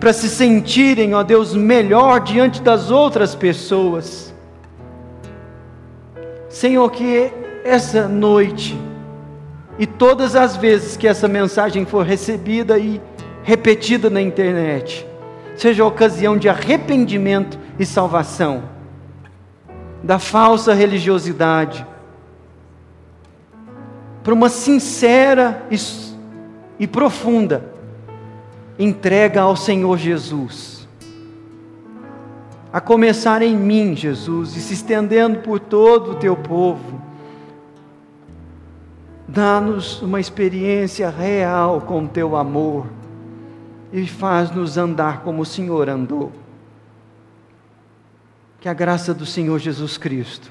para 0.00 0.12
se 0.12 0.28
sentirem, 0.28 1.14
ó 1.14 1.22
Deus, 1.22 1.54
melhor 1.54 2.20
diante 2.20 2.60
das 2.60 2.90
outras 2.90 3.34
pessoas. 3.34 4.34
Senhor, 6.48 6.90
que 6.90 7.32
essa 7.64 8.08
noite 8.08 8.76
e 9.78 9.86
todas 9.86 10.36
as 10.36 10.56
vezes 10.56 10.96
que 10.96 11.08
essa 11.08 11.26
mensagem 11.26 11.84
for 11.86 12.04
recebida 12.04 12.78
e 12.78 13.00
repetida 13.42 14.10
na 14.10 14.20
internet, 14.20 15.06
seja 15.56 15.84
ocasião 15.84 16.36
de 16.36 16.48
arrependimento 16.48 17.58
e 17.78 17.86
salvação 17.86 18.62
da 20.02 20.18
falsa 20.18 20.74
religiosidade, 20.74 21.86
para 24.22 24.32
uma 24.32 24.48
sincera 24.48 25.66
e, 25.70 25.76
e 26.78 26.86
profunda 26.86 27.72
entrega 28.78 29.42
ao 29.42 29.56
Senhor 29.56 29.98
Jesus 29.98 30.82
a 32.72 32.80
começar 32.80 33.42
em 33.42 33.54
mim, 33.54 33.94
Jesus, 33.94 34.56
e 34.56 34.60
se 34.60 34.72
estendendo 34.72 35.40
por 35.40 35.60
todo 35.60 36.12
o 36.12 36.14
teu 36.14 36.34
povo. 36.34 37.02
Dá-nos 39.28 40.00
uma 40.00 40.18
experiência 40.18 41.10
real 41.10 41.82
com 41.82 42.04
o 42.04 42.08
teu 42.08 42.34
amor 42.34 42.86
e 43.92 44.06
faz-nos 44.06 44.78
andar 44.78 45.20
como 45.20 45.42
o 45.42 45.46
Senhor 45.46 45.88
andou. 45.90 46.32
Que 48.58 48.68
a 48.70 48.74
graça 48.74 49.12
do 49.12 49.26
Senhor 49.26 49.58
Jesus 49.58 49.98
Cristo, 49.98 50.50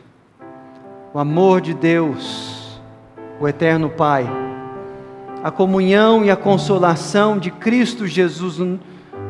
o 1.12 1.18
amor 1.18 1.60
de 1.60 1.74
Deus, 1.74 2.61
o 3.42 3.48
eterno 3.48 3.90
Pai, 3.90 4.30
a 5.44 5.50
comunhão 5.50 6.24
e 6.24 6.30
a 6.30 6.36
consolação 6.36 7.40
de 7.40 7.50
Cristo 7.50 8.06
Jesus 8.06 8.60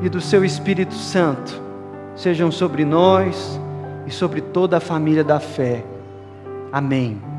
e 0.02 0.10
do 0.10 0.20
seu 0.20 0.44
Espírito 0.44 0.94
Santo 0.94 1.62
sejam 2.14 2.52
sobre 2.52 2.84
nós 2.84 3.58
e 4.06 4.12
sobre 4.12 4.42
toda 4.42 4.78
a 4.78 4.82
família 4.82 5.24
da 5.24 5.40
fé. 5.40 5.86
Amém. 6.74 7.31